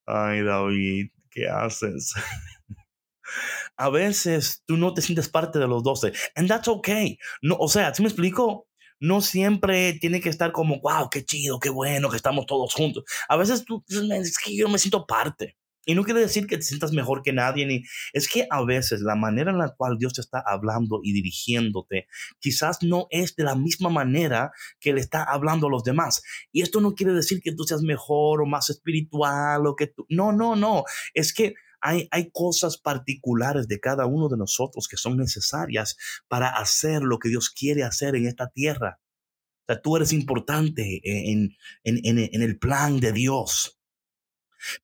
Ay, 0.06 0.42
David. 0.42 1.12
¿Qué 1.38 1.48
haces? 1.48 2.14
a 3.78 3.90
veces 3.90 4.64
tú 4.66 4.76
no 4.76 4.94
te 4.94 5.02
sientes 5.02 5.30
parte 5.30 5.60
de 5.60 5.68
los 5.68 5.84
doce. 5.84 6.12
And 6.36 6.48
that's 6.48 6.68
okay. 6.68 7.20
No, 7.42 7.56
o 7.60 7.68
sea, 7.68 7.94
¿sí 7.94 8.02
me 8.02 8.10
explico? 8.10 8.68
No 9.00 9.22
siempre 9.22 9.94
tiene 9.94 10.20
que 10.20 10.30
estar 10.30 10.52
como, 10.52 10.82
wow, 10.82 11.10
qué 11.12 11.24
chido, 11.24 11.60
qué 11.60 11.70
bueno 11.70 12.10
que 12.10 12.16
estamos 12.16 12.48
todos 12.48 12.74
juntos. 12.74 13.04
A 13.30 13.38
veces 13.38 13.64
tú 13.64 13.84
es 13.88 14.38
que 14.40 14.56
yo 14.56 14.68
me 14.68 14.80
siento 14.80 15.06
parte. 15.06 15.56
Y 15.88 15.96
no 15.96 16.04
quiere 16.04 16.20
decir 16.20 16.48
que 16.48 16.58
te 16.58 16.64
sientas 16.64 16.92
mejor 16.92 17.24
que 17.24 17.32
nadie, 17.32 17.66
ni 17.66 17.82
es 18.12 18.28
que 18.28 18.46
a 18.52 18.62
veces 18.66 19.00
la 19.00 19.16
manera 19.16 19.52
en 19.52 19.58
la 19.58 19.74
cual 19.74 19.98
Dios 19.98 20.12
te 20.14 20.20
está 20.20 20.44
hablando 20.46 21.00
y 21.02 21.14
dirigiéndote 21.14 22.08
quizás 22.40 22.84
no 22.84 23.08
es 23.10 23.38
de 23.38 23.46
la 23.46 23.56
misma 23.56 23.88
manera 23.90 24.52
que 24.82 24.92
le 24.92 25.00
está 25.00 25.24
hablando 25.24 25.68
a 25.68 25.70
los 25.70 25.86
demás. 25.86 26.22
Y 26.52 26.62
esto 26.62 26.82
no 26.82 26.94
quiere 26.94 27.14
decir 27.14 27.40
que 27.42 27.54
tú 27.54 27.64
seas 27.64 27.84
mejor 27.84 28.42
o 28.42 28.46
más 28.46 28.70
espiritual 28.70 29.66
o 29.66 29.78
que 29.78 29.88
tú... 29.88 30.06
No, 30.10 30.34
no, 30.34 30.58
no. 30.58 30.84
Es 31.14 31.34
que 31.34 31.54
hay, 31.80 32.10
hay, 32.12 32.32
cosas 32.32 32.78
particulares 32.78 33.70
de 33.70 33.80
cada 33.80 34.08
uno 34.08 34.28
de 34.28 34.36
nosotros 34.36 34.90
que 34.90 34.98
son 34.98 35.16
necesarias 35.16 35.96
para 36.28 36.50
hacer 36.50 37.02
lo 37.02 37.18
que 37.18 37.30
Dios 37.30 37.50
quiere 37.50 37.84
hacer 37.84 38.18
en 38.18 38.28
esta 38.28 38.50
tierra. 38.50 39.00
O 39.62 39.74
sea, 39.74 39.82
tú 39.82 39.96
eres 39.96 40.12
importante 40.12 41.00
en, 41.04 41.56
en, 41.86 42.00
en, 42.04 42.30
en 42.34 42.42
el 42.42 42.60
plan 42.60 43.00
de 43.00 43.14
Dios. 43.14 43.77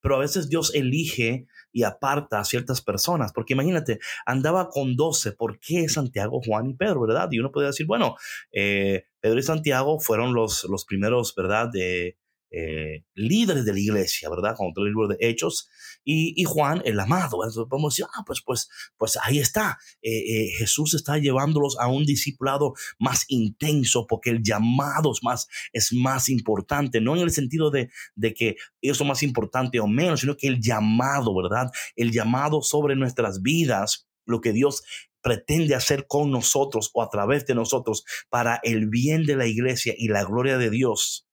Pero 0.02 0.16
a 0.16 0.20
veces 0.20 0.50
Dios 0.50 0.74
elige 0.74 1.48
y 1.72 1.84
aparta 1.84 2.40
a 2.40 2.46
ciertas 2.46 2.82
personas, 2.82 3.34
porque 3.34 3.54
imagínate, 3.54 4.00
andaba 4.26 4.70
con 4.70 4.96
doce, 4.96 5.32
¿por 5.32 5.60
qué 5.60 5.90
Santiago, 5.90 6.42
Juan 6.46 6.70
y 6.70 6.74
Pedro, 6.76 7.02
verdad? 7.02 7.30
Y 7.32 7.40
uno 7.40 7.52
puede 7.52 7.68
decir, 7.68 7.88
bueno, 7.88 8.16
eh, 8.52 9.06
Pedro 9.20 9.40
y 9.40 9.44
Santiago 9.44 10.00
fueron 10.00 10.34
los, 10.34 10.66
los 10.66 10.86
primeros, 10.86 11.34
¿verdad? 11.36 11.70
De, 11.72 12.18
eh, 12.56 13.04
líderes 13.16 13.66
de 13.66 13.74
la 13.74 13.80
iglesia, 13.80 14.30
¿verdad? 14.30 14.56
Todo 14.56 14.86
el 14.86 14.92
libro 14.92 15.08
de 15.08 15.18
Hechos, 15.20 15.70
y, 16.06 16.44
Juan, 16.44 16.82
el 16.86 17.00
amado. 17.00 17.44
Entonces 17.44 17.66
podemos 17.70 17.94
decir, 17.94 18.06
ah, 18.14 18.24
pues, 18.26 18.42
pues, 18.46 18.70
pues 18.98 19.18
ahí 19.24 19.40
está. 19.40 19.80
Eh, 20.02 20.12
eh, 20.12 20.52
Jesús 20.58 20.94
está 20.94 21.18
llevándolos 21.18 21.78
a 21.80 21.88
un 21.88 22.06
discipulado 22.06 22.74
más 23.00 23.26
intenso 23.28 24.06
porque 24.08 24.30
el 24.30 24.44
llamado 24.44 25.12
es 25.12 25.24
más, 25.24 25.48
es 25.72 25.94
más 25.94 26.30
importante, 26.30 27.02
no 27.02 27.16
en 27.16 27.22
el 27.22 27.32
sentido 27.32 27.72
de, 27.72 27.90
que 28.36 28.56
ellos 28.82 28.98
son 28.98 29.08
más 29.08 29.24
importantes 29.24 29.82
o 29.82 29.88
menos, 29.88 30.22
sino 30.22 30.36
que 30.38 30.48
el 30.48 30.60
llamado, 30.62 31.36
¿verdad? 31.36 31.72
El 31.96 32.12
llamado 32.12 32.62
sobre 32.62 32.96
nuestras 32.96 33.42
vidas, 33.42 34.08
lo 34.26 34.42
que 34.42 34.54
Dios 34.54 34.84
pretende 35.22 35.74
hacer 35.74 36.06
con 36.08 36.32
nosotros 36.32 36.92
o 36.94 37.02
a 37.02 37.10
través 37.10 37.46
de 37.46 37.56
nosotros 37.56 38.04
para 38.30 38.60
el 38.64 38.90
bien 38.90 39.26
de 39.26 39.38
la 39.38 39.48
iglesia 39.48 39.94
y 39.98 40.10
la 40.10 40.26
gloria 40.26 40.58
de 40.58 40.70
Dios 40.70 41.28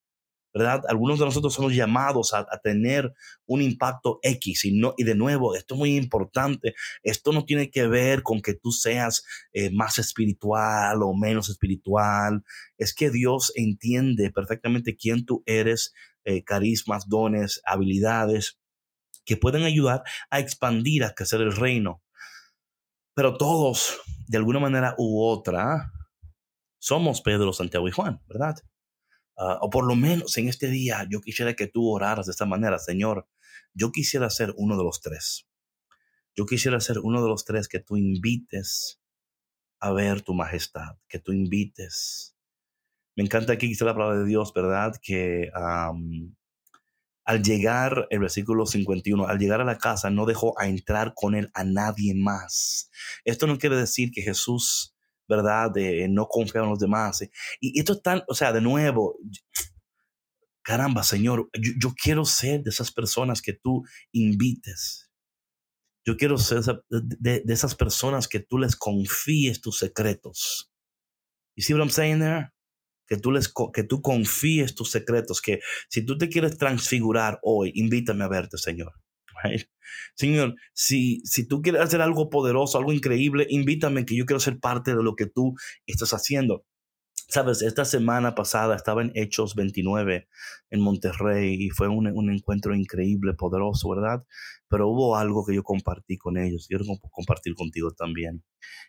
¿verdad? 0.52 0.82
Algunos 0.88 1.18
de 1.18 1.24
nosotros 1.24 1.54
somos 1.54 1.74
llamados 1.74 2.34
a, 2.34 2.46
tener 2.62 3.12
un 3.46 3.62
impacto 3.62 4.18
X 4.22 4.64
y, 4.64 4.72
no, 4.72 4.94
y 4.96 5.04
de 5.04 5.14
nuevo, 5.14 5.54
esto 5.54 5.74
es 5.74 5.78
muy 5.78 5.96
importante, 5.96 6.74
esto 7.02 7.32
no 7.32 7.44
tiene 7.44 7.70
que 7.70 7.86
ver 7.86 8.22
con 8.22 8.42
que 8.42 8.54
tú 8.54 8.72
seas 8.72 9.24
eh, 9.52 9.70
más 9.70 9.98
espiritual 9.98 11.02
o 11.02 11.14
menos 11.14 11.48
espiritual, 11.48 12.44
es 12.76 12.94
que 12.94 13.10
Dios 13.10 13.52
entiende 13.54 14.30
perfectamente 14.30 14.96
quién 14.96 15.24
tú 15.24 15.42
eres, 15.46 15.94
eh, 16.24 16.44
carismas, 16.44 17.08
dones, 17.08 17.62
habilidades 17.64 18.58
que 19.24 19.36
pueden 19.36 19.62
ayudar 19.62 20.02
a 20.30 20.40
expandir, 20.40 21.04
a 21.04 21.14
crecer 21.14 21.40
el 21.40 21.54
reino. 21.54 22.02
Pero 23.14 23.36
todos, 23.36 23.98
de 24.26 24.38
alguna 24.38 24.60
manera 24.60 24.94
u 24.98 25.22
otra, 25.22 25.92
somos 26.78 27.20
Pedro, 27.20 27.52
Santiago 27.52 27.86
y 27.88 27.92
Juan, 27.92 28.20
¿verdad? 28.26 28.56
Ah, 29.42 29.58
o 29.62 29.70
por 29.70 29.86
lo 29.86 29.96
menos 29.96 30.36
en 30.36 30.48
este 30.48 30.68
día, 30.68 31.06
yo 31.08 31.22
quisiera 31.22 31.54
que 31.54 31.66
tú 31.66 31.88
oraras 31.88 32.26
de 32.26 32.32
esta 32.32 32.44
manera, 32.44 32.78
Señor. 32.78 33.26
Yo 33.72 33.90
quisiera 33.90 34.28
ser 34.28 34.52
uno 34.58 34.76
de 34.76 34.84
los 34.84 35.00
tres. 35.00 35.48
Yo 36.36 36.44
quisiera 36.44 36.78
ser 36.78 36.98
uno 36.98 37.22
de 37.22 37.28
los 37.28 37.46
tres 37.46 37.66
que 37.66 37.80
tú 37.80 37.96
invites 37.96 39.00
a 39.80 39.92
ver 39.92 40.20
tu 40.20 40.34
majestad, 40.34 40.98
que 41.08 41.20
tú 41.20 41.32
invites. 41.32 42.36
Me 43.16 43.24
encanta 43.24 43.54
aquí 43.54 43.66
dice 43.66 43.86
la 43.86 43.94
palabra 43.94 44.18
de 44.18 44.26
Dios, 44.26 44.52
¿verdad? 44.52 44.92
Que 45.02 45.50
al 47.24 47.42
llegar, 47.42 48.08
el 48.10 48.18
versículo 48.18 48.66
51, 48.66 49.26
al 49.26 49.38
llegar 49.38 49.62
a 49.62 49.64
la 49.64 49.78
casa 49.78 50.10
no 50.10 50.26
dejó 50.26 50.58
a 50.60 50.68
entrar 50.68 51.14
con 51.14 51.34
él 51.34 51.50
a 51.54 51.64
nadie 51.64 52.14
más. 52.14 52.90
Esto 53.24 53.46
no 53.46 53.56
quiere 53.56 53.76
decir 53.76 54.10
que 54.10 54.20
Jesús 54.20 54.94
¿verdad? 55.30 55.70
De 55.72 56.08
no 56.08 56.26
confiar 56.26 56.64
en 56.64 56.70
los 56.70 56.80
demás. 56.80 57.22
Y, 57.60 57.78
esto 57.78 57.94
es 57.94 58.22
o 58.26 58.34
sea, 58.34 58.52
de 58.52 58.60
nuevo, 58.60 59.16
caramba, 60.62 61.04
Señor, 61.04 61.48
yo, 61.54 61.94
quiero 61.94 62.24
ser 62.24 62.62
de 62.62 62.70
esas 62.70 62.90
personas 62.90 63.40
que 63.40 63.52
tú 63.52 63.84
invites. 64.12 65.08
Yo 66.04 66.16
quiero 66.16 66.36
ser 66.36 66.62
de, 66.88 67.44
esas 67.46 67.76
personas 67.76 68.26
que 68.26 68.40
tú 68.40 68.58
les 68.58 68.74
confíes 68.74 69.60
tus 69.60 69.78
secretos. 69.78 70.72
You 71.56 71.62
see 71.62 71.74
what 71.74 71.82
I'm 71.82 71.90
saying 71.90 72.20
there? 72.20 72.50
Que 73.06 73.16
tú, 73.16 73.30
les, 73.30 73.52
que 73.72 73.84
tú 73.84 74.02
confíes 74.02 74.74
tus 74.74 74.90
secretos, 74.90 75.40
que 75.40 75.60
si 75.88 76.04
tú 76.04 76.16
te 76.16 76.28
quieres 76.28 76.58
transfigurar 76.58 77.38
hoy, 77.42 77.72
invítame 77.74 78.24
a 78.24 78.28
verte, 78.28 78.56
Señor. 78.56 78.92
Señor, 80.14 80.54
si, 80.72 81.20
si 81.24 81.46
tú 81.46 81.62
quieres 81.62 81.82
hacer 81.82 82.00
algo 82.00 82.30
poderoso, 82.30 82.78
algo 82.78 82.92
increíble, 82.92 83.46
invítame 83.48 84.04
que 84.04 84.16
yo 84.16 84.26
quiero 84.26 84.40
ser 84.40 84.58
parte 84.60 84.94
de 84.94 85.02
lo 85.02 85.14
que 85.14 85.26
tú 85.26 85.54
estás 85.86 86.12
haciendo. 86.12 86.64
Sabes, 87.28 87.62
esta 87.62 87.84
semana 87.84 88.34
pasada 88.34 88.74
estaba 88.74 89.02
en 89.02 89.12
Hechos 89.14 89.54
29 89.54 90.28
en 90.70 90.80
Monterrey 90.80 91.54
y 91.54 91.70
fue 91.70 91.86
un, 91.88 92.08
un, 92.08 92.30
encuentro 92.32 92.74
increíble, 92.74 93.34
poderoso, 93.34 93.88
¿verdad? 93.88 94.24
Pero 94.68 94.88
hubo 94.88 95.16
algo 95.16 95.44
que 95.46 95.54
yo 95.54 95.62
compartí 95.62 96.18
con 96.18 96.36
ellos, 96.38 96.66
quiero 96.68 96.84
compartir 97.12 97.54
contigo 97.54 97.92
también. 97.92 98.42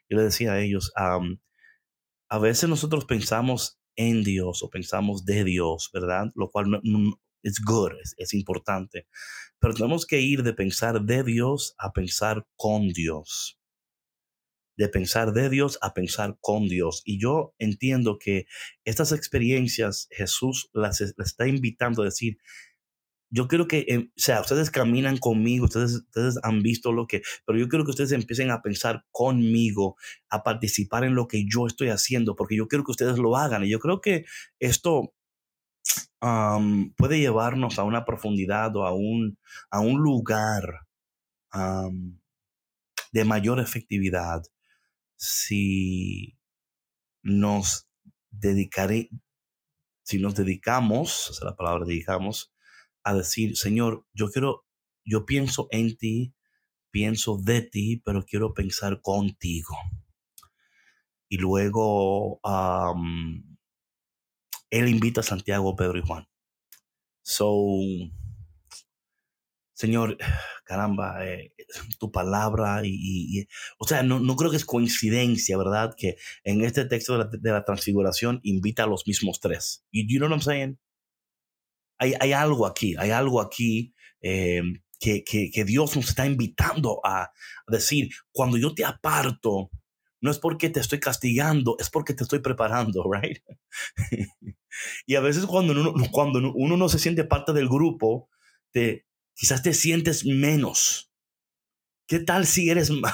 Yo 0.10 0.17
le 0.17 0.24
decía 0.24 0.53
a 0.53 0.60
ellos, 0.60 0.91
a 0.96 2.39
veces 2.39 2.67
nosotros 2.67 3.05
pensamos 3.05 3.79
en 3.96 4.24
Dios 4.24 4.63
o 4.63 4.70
pensamos 4.70 5.25
de 5.25 5.43
Dios, 5.43 5.89
¿verdad? 5.93 6.27
Lo 6.36 6.50
cual 6.50 6.81
es 7.43 7.60
good, 7.63 7.91
es 8.17 8.33
importante. 8.33 9.07
Pero 9.60 9.74
tenemos 9.74 10.05
que 10.05 10.21
ir 10.21 10.43
de 10.43 10.53
pensar 10.53 11.01
de 11.01 11.24
Dios 11.24 11.75
a 11.77 11.93
pensar 11.93 12.48
con 12.55 12.88
Dios 12.89 13.57
de 14.81 14.89
pensar 14.89 15.31
de 15.33 15.50
Dios 15.50 15.77
a 15.81 15.93
pensar 15.93 16.38
con 16.41 16.67
Dios. 16.67 17.03
Y 17.05 17.19
yo 17.21 17.53
entiendo 17.60 18.17
que 18.17 18.48
estas 18.83 19.12
experiencias 19.12 20.07
Jesús 20.12 20.69
las, 20.74 21.01
está 21.01 21.48
invitando 21.48 22.01
a 22.01 22.05
decir, 22.05 22.39
yo 23.29 23.48
quiero 23.48 23.67
que, 23.67 23.86
em, 23.88 24.10
o 24.10 24.19
sea, 24.19 24.41
ustedes 24.41 24.71
caminan 24.71 25.17
conmigo, 25.17 25.65
ustedes, 25.65 26.01
ustedes 26.07 26.38
han 26.43 26.62
visto 26.63 26.91
lo 26.91 27.07
que, 27.07 27.21
pero 27.45 27.57
yo 27.57 27.69
quiero 27.69 27.86
que 27.86 27.91
ustedes 27.91 28.12
empiecen 28.12 28.51
a 28.51 28.62
pensar 28.62 29.05
conmigo, 29.12 29.95
a 30.29 30.43
participar 30.43 31.05
en 31.05 31.15
lo 31.15 31.27
que 31.27 31.45
yo 31.48 31.67
estoy 31.67 31.89
haciendo, 31.89 32.36
porque 32.36 32.57
yo 32.57 32.67
quiero 32.67 32.83
que 32.83 32.91
ustedes 32.91 33.19
lo 33.19 33.38
hagan. 33.38 33.63
Y 33.63 33.69
yo 33.69 33.79
creo 33.79 34.01
que 34.01 34.25
esto 34.60 35.13
puede 36.98 37.19
llevarnos 37.19 37.79
a 37.79 37.83
una 37.83 38.05
profundidad 38.05 38.75
o 38.75 38.86
a 38.86 38.93
un, 38.93 39.38
a 39.69 39.79
un 39.79 40.01
lugar 40.01 40.88
de 43.12 43.25
mayor 43.25 43.60
efectividad 43.60 44.43
si 45.15 46.38
nos 47.21 47.88
dedicaré, 48.31 49.10
si 50.03 50.19
nos 50.19 50.36
dedicamos, 50.36 51.29
esa 51.29 51.39
es 51.39 51.43
la 51.43 51.55
palabra 51.55 51.86
dedicamos, 51.86 52.53
a 53.03 53.13
decir, 53.13 53.57
Señor, 53.57 54.05
yo 54.13 54.29
quiero, 54.29 54.65
yo 55.03 55.25
pienso 55.25 55.67
en 55.71 55.98
ti, 55.98 56.33
pienso 56.89 57.38
de 57.38 57.62
ti, 57.62 58.01
pero 58.03 58.25
quiero 58.25 58.53
pensar 58.53 59.01
contigo. 59.01 59.75
Y 61.29 61.38
luego 61.38 62.39
él 64.71 64.89
invita 64.89 65.21
a 65.21 65.23
Santiago, 65.23 65.75
Pedro 65.75 65.99
y 65.99 66.01
Juan. 66.01 66.27
So, 67.21 67.77
Señor, 69.73 70.17
caramba, 70.65 71.25
eh, 71.25 71.53
tu 71.99 72.11
palabra 72.11 72.81
y, 72.83 73.47
o 73.77 73.87
sea, 73.87 74.03
no, 74.03 74.19
no, 74.19 74.35
creo 74.35 74.51
que 74.51 74.57
es 74.57 74.65
coincidencia, 74.65 75.57
¿verdad? 75.57 75.93
Que 75.97 76.17
en 76.43 76.61
este 76.61 76.85
texto 76.85 77.17
de 77.17 77.51
la, 77.51 77.65
transfiguración 77.65 78.39
invita 78.43 78.83
a 78.83 78.87
los 78.87 79.07
mismos 79.07 79.39
tres. 79.39 79.83
You, 79.91 80.03
you 80.07 80.19
know 80.19 80.29
what 80.29 80.37
I'm 80.37 80.41
saying? 80.41 80.79
Hay, 81.99 82.13
hay 82.19 82.31
algo 82.33 82.65
aquí, 82.65 82.95
hay 82.97 83.11
algo 83.11 83.41
aquí 83.41 83.93
em, 84.21 84.81
que, 84.99 85.23
que, 85.23 85.51
que, 85.51 85.65
Dios 85.65 85.95
nos 85.95 86.09
está 86.09 86.25
invitando 86.25 86.99
a, 87.03 87.31
decir, 87.67 88.09
cuando 88.31 88.57
yo 88.57 88.73
te 88.73 88.85
aparto, 88.85 89.71
no 90.21 90.31
es 90.31 90.39
porque 90.39 90.69
te 90.69 90.79
estoy 90.79 90.99
castigando, 90.99 91.75
es 91.79 91.89
porque 91.89 92.13
te 92.13 92.23
estoy 92.23 92.39
preparando, 92.39 93.03
right? 93.11 93.39
y 95.05 95.15
a 95.15 95.21
veces 95.21 95.45
cuando 95.45 95.73
uno, 95.73 95.93
cuando 96.12 96.39
uno 96.53 96.77
no 96.77 96.89
se 96.89 96.99
siente 96.99 97.23
parte 97.23 97.53
del 97.53 97.67
grupo, 97.67 98.29
te, 98.71 99.05
quizás 99.34 99.63
te 99.63 99.73
sientes 99.73 100.25
menos. 100.25 101.12
¿Qué 102.07 102.19
tal 102.19 102.45
si 102.45 102.69
eres 102.69 102.89
más? 102.91 103.13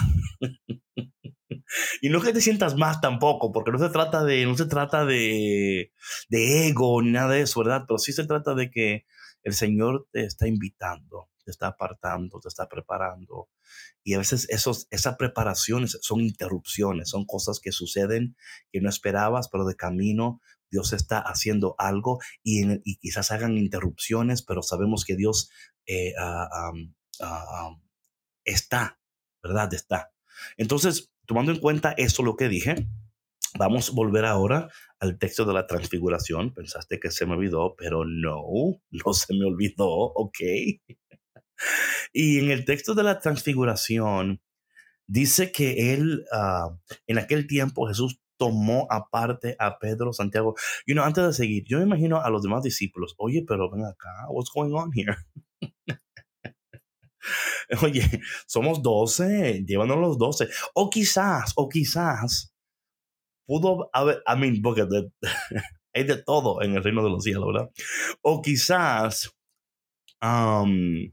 y 2.02 2.10
no 2.10 2.22
que 2.22 2.34
te 2.34 2.42
sientas 2.42 2.76
más 2.76 3.02
tampoco, 3.02 3.52
porque 3.52 3.72
no 3.72 3.80
se 3.80 3.90
trata 3.90 4.24
de, 4.24 4.46
no 4.46 4.56
se 4.58 4.66
trata 4.66 5.06
de, 5.06 5.92
de 6.30 6.68
ego 6.68 7.02
ni 7.02 7.12
nada 7.12 7.34
de 7.34 7.42
eso, 7.42 7.62
¿verdad? 7.62 7.86
Pero 7.88 7.98
sí 7.98 8.14
se 8.14 8.26
trata 8.26 8.54
de 8.54 8.70
que 8.70 9.06
el 9.44 9.54
Señor 9.54 10.08
te 10.12 10.26
está 10.26 10.48
invitando, 10.48 11.30
te 11.48 11.52
está 11.52 11.68
apartando, 11.68 12.42
te 12.42 12.50
está 12.50 12.68
preparando. 12.68 13.48
Y 14.04 14.16
a 14.16 14.18
veces 14.18 14.50
esos, 14.50 14.86
esas 14.92 15.16
preparaciones 15.16 15.98
son 16.02 16.20
interrupciones, 16.20 17.10
son 17.10 17.26
cosas 17.26 17.62
que 17.62 17.72
suceden 17.72 18.36
que 18.70 18.82
no 18.82 18.90
esperabas, 18.90 19.48
pero 19.48 19.64
de 19.64 19.78
camino 19.78 20.42
Dios 20.70 20.92
está 20.92 21.20
haciendo 21.20 21.76
algo 21.78 22.20
y, 22.44 22.98
quizás 22.98 23.32
hagan 23.32 23.58
interrupciones, 23.58 24.44
pero 24.44 24.62
sabemos 24.62 25.06
que 25.06 25.16
Dios 25.16 25.50
eh, 25.86 26.12
ah, 26.20 26.74
ah, 27.22 27.70
está, 28.44 29.00
¿verdad? 29.42 29.74
Está. 29.74 30.12
Entonces, 30.58 31.14
tomando 31.26 31.54
en 31.54 31.62
cuenta 31.62 31.94
eso 31.94 32.24
lo 32.24 32.36
que 32.36 32.50
dije, 32.50 32.90
vamos 33.58 33.90
a 33.90 33.94
volver 33.94 34.26
ahora 34.26 34.68
al 35.00 35.18
texto 35.18 35.46
de 35.46 35.54
la 35.54 35.66
transfiguración. 35.66 36.54
Pensaste 36.54 37.00
que 37.00 37.10
se 37.10 37.26
me 37.26 37.36
olvidó, 37.36 37.76
pero 37.78 38.04
no, 38.04 38.44
no 38.92 39.14
se 39.14 39.34
me 39.34 39.46
olvidó, 39.46 39.88
¿ok? 39.88 40.40
Y 42.14 42.40
en 42.40 42.52
el 42.52 42.66
texto 42.66 42.94
de 42.94 43.04
la 43.04 43.20
transfiguración 43.20 44.42
dice 45.08 45.52
que 45.52 45.94
él, 45.94 46.26
ah, 46.32 46.78
en 47.08 47.18
aquel 47.18 47.48
tiempo 47.48 47.88
Jesús 47.88 48.20
tomó 48.38 48.88
aparte 48.90 49.56
a 49.60 49.80
Pedro, 49.80 50.14
Santiago. 50.14 50.56
You 50.86 50.94
know, 50.94 51.04
antes 51.04 51.26
de 51.26 51.34
seguir, 51.34 51.64
yo 51.66 51.80
me 51.80 51.86
imagino 51.86 52.22
a 52.22 52.30
los 52.30 52.44
demás 52.44 52.64
discípulos, 52.64 53.16
oye, 53.18 53.44
pero 53.48 53.70
ven 53.72 53.86
acá, 53.86 54.28
what's 54.30 54.52
going 54.54 54.74
on 54.74 54.92
here? 54.94 55.16
Oye, 57.82 58.22
somos 58.46 58.82
12, 58.82 59.66
llévanos 59.66 59.98
los 59.98 60.18
12. 60.18 60.48
O 60.74 60.90
quizás, 60.90 61.52
o 61.58 61.68
quizás, 61.68 62.54
pudo 63.46 63.90
haber, 63.94 64.24
I 64.28 64.38
mean, 64.40 64.62
porque 64.62 64.88
hay 65.94 66.04
de 66.04 66.24
todo 66.24 66.62
en 66.62 66.76
el 66.76 66.84
reino 66.84 67.04
de 67.04 67.10
los 67.10 67.24
cielos, 67.24 67.46
¿verdad? 67.48 67.70
O 68.22 68.42
quizás, 68.42 69.32
um, 70.22 71.12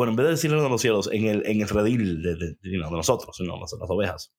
bueno, 0.00 0.12
en 0.12 0.16
vez 0.16 0.24
de 0.24 0.30
decir 0.30 0.50
de 0.50 0.56
los 0.56 0.80
cielos, 0.80 1.10
en 1.12 1.26
el, 1.26 1.42
en 1.44 1.60
el 1.60 1.68
redil 1.68 2.22
de, 2.22 2.34
de, 2.34 2.78
nosotros, 2.90 3.36
no, 3.40 3.60
las, 3.60 3.70
las, 3.78 3.90
ovejas. 3.90 4.32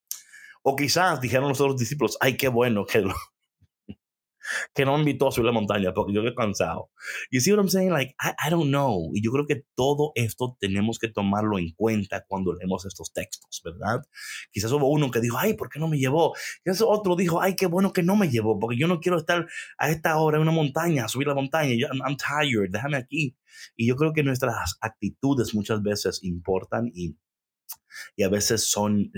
O 0.63 0.75
quizás 0.75 1.21
dijeron 1.21 1.49
los 1.49 1.61
otros 1.61 1.77
discípulos, 1.77 2.17
ay, 2.19 2.35
qué 2.35 2.47
bueno 2.47 2.83
que 4.73 4.85
no 4.85 4.93
me 4.93 4.99
invitó 4.99 5.27
a 5.27 5.31
subir 5.31 5.45
la 5.45 5.51
montaña 5.51 5.93
porque 5.93 6.13
yo 6.13 6.21
he 6.21 6.35
cansado. 6.35 6.89
You 7.31 7.41
see 7.41 7.51
what 7.51 7.59
I'm 7.59 7.69
saying? 7.69 7.91
Like, 7.91 8.15
I, 8.19 8.31
I, 8.47 8.49
don't 8.49 8.69
know. 8.69 9.11
Y 9.13 9.23
yo 9.23 9.31
creo 9.31 9.45
que 9.45 9.63
todo 9.75 10.11
esto 10.15 10.57
tenemos 10.59 10.99
que 10.99 11.07
tomarlo 11.07 11.59
en 11.59 11.71
cuenta 11.71 12.25
cuando 12.27 12.53
leemos 12.53 12.85
estos 12.85 13.13
textos, 13.13 13.61
¿verdad? 13.63 14.01
Quizás 14.51 14.71
hubo 14.71 14.89
uno 14.89 15.11
que 15.11 15.19
dijo, 15.19 15.37
ay, 15.37 15.53
¿por 15.53 15.69
qué 15.69 15.79
no 15.79 15.87
me 15.87 15.97
llevó? 15.97 16.33
Quizás 16.63 16.81
otro 16.81 17.15
dijo, 17.15 17.41
ay, 17.41 17.55
qué 17.55 17.65
bueno 17.65 17.93
que 17.93 18.03
no 18.03 18.15
me 18.15 18.29
llevó, 18.29 18.59
porque 18.59 18.77
yo 18.77 18.87
no 18.87 18.99
quiero 18.99 19.17
estar 19.17 19.47
a 19.77 19.89
esta 19.89 20.17
hora 20.17 20.37
en 20.37 20.43
una 20.43 20.51
montaña, 20.51 21.07
subir 21.07 21.27
la 21.27 21.35
montaña. 21.35 21.75
Yo, 21.77 21.87
I'm, 21.87 22.17
tired, 22.17 22.69
déjame 22.71 22.97
aquí. 22.97 23.37
Y 23.75 23.87
yo 23.87 23.95
creo 23.95 24.13
que 24.13 24.23
nuestras 24.23 24.77
actitudes 24.81 25.53
muchas 25.53 25.81
veces 25.81 26.23
importan 26.23 26.91
y, 26.93 27.17
y 28.15 28.23
a 28.23 28.29
veces 28.29 28.69
son 28.69 29.11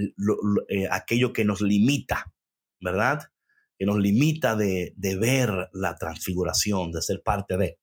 eh, 0.70 0.88
aquello 0.92 1.34
que 1.34 1.46
nos 1.46 1.62
limita, 1.62 2.34
¿verdad? 2.82 3.33
Que 3.84 3.88
nos 3.88 4.00
limita 4.00 4.56
de, 4.56 4.94
de 4.96 5.18
ver 5.18 5.70
la 5.74 5.96
transfiguración, 5.96 6.94
de 6.94 7.02
ser 7.02 7.22
parte 7.22 7.58
de. 7.58 7.80